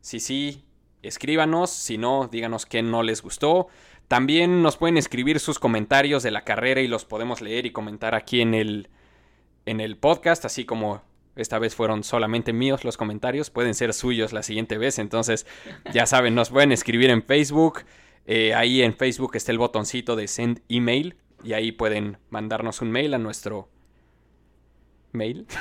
Si 0.00 0.20
sí, 0.20 0.64
escríbanos, 1.02 1.70
si 1.70 1.98
no, 1.98 2.28
díganos 2.30 2.64
qué 2.64 2.80
no 2.80 3.02
les 3.02 3.22
gustó. 3.22 3.66
También 4.06 4.62
nos 4.62 4.76
pueden 4.76 4.98
escribir 4.98 5.40
sus 5.40 5.58
comentarios 5.58 6.22
de 6.22 6.30
la 6.30 6.44
carrera 6.44 6.80
y 6.80 6.86
los 6.86 7.04
podemos 7.04 7.40
leer 7.40 7.66
y 7.66 7.72
comentar 7.72 8.14
aquí 8.14 8.40
en 8.40 8.54
el, 8.54 8.88
en 9.64 9.80
el 9.80 9.96
podcast, 9.96 10.44
así 10.44 10.64
como 10.64 11.02
esta 11.36 11.58
vez 11.58 11.74
fueron 11.74 12.02
solamente 12.02 12.52
míos 12.52 12.84
los 12.84 12.96
comentarios, 12.96 13.50
pueden 13.50 13.74
ser 13.74 13.92
suyos 13.92 14.32
la 14.32 14.42
siguiente 14.42 14.78
vez, 14.78 14.98
entonces 14.98 15.46
ya 15.92 16.06
saben, 16.06 16.34
nos 16.34 16.50
pueden 16.50 16.72
escribir 16.72 17.10
en 17.10 17.22
Facebook, 17.22 17.84
eh, 18.26 18.54
ahí 18.54 18.82
en 18.82 18.94
Facebook 18.94 19.36
está 19.36 19.52
el 19.52 19.58
botoncito 19.58 20.16
de 20.16 20.26
send 20.26 20.62
email 20.68 21.16
y 21.44 21.52
ahí 21.52 21.72
pueden 21.72 22.18
mandarnos 22.30 22.80
un 22.80 22.90
mail 22.90 23.14
a 23.14 23.18
nuestro 23.18 23.68
mail. 25.12 25.46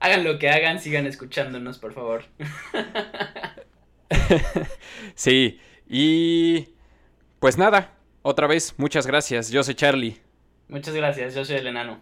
Hagan 0.00 0.24
lo 0.24 0.38
que 0.38 0.50
hagan, 0.50 0.80
sigan 0.80 1.06
escuchándonos, 1.06 1.78
por 1.78 1.94
favor. 1.94 2.24
sí, 5.14 5.58
y 5.88 6.68
pues 7.38 7.56
nada, 7.56 7.94
otra 8.20 8.46
vez, 8.46 8.74
muchas 8.76 9.06
gracias, 9.06 9.50
yo 9.50 9.62
soy 9.62 9.74
Charlie. 9.74 10.20
Muchas 10.68 10.94
gracias, 10.94 11.34
yo 11.34 11.44
soy 11.44 11.56
el 11.56 11.68
enano. 11.68 12.00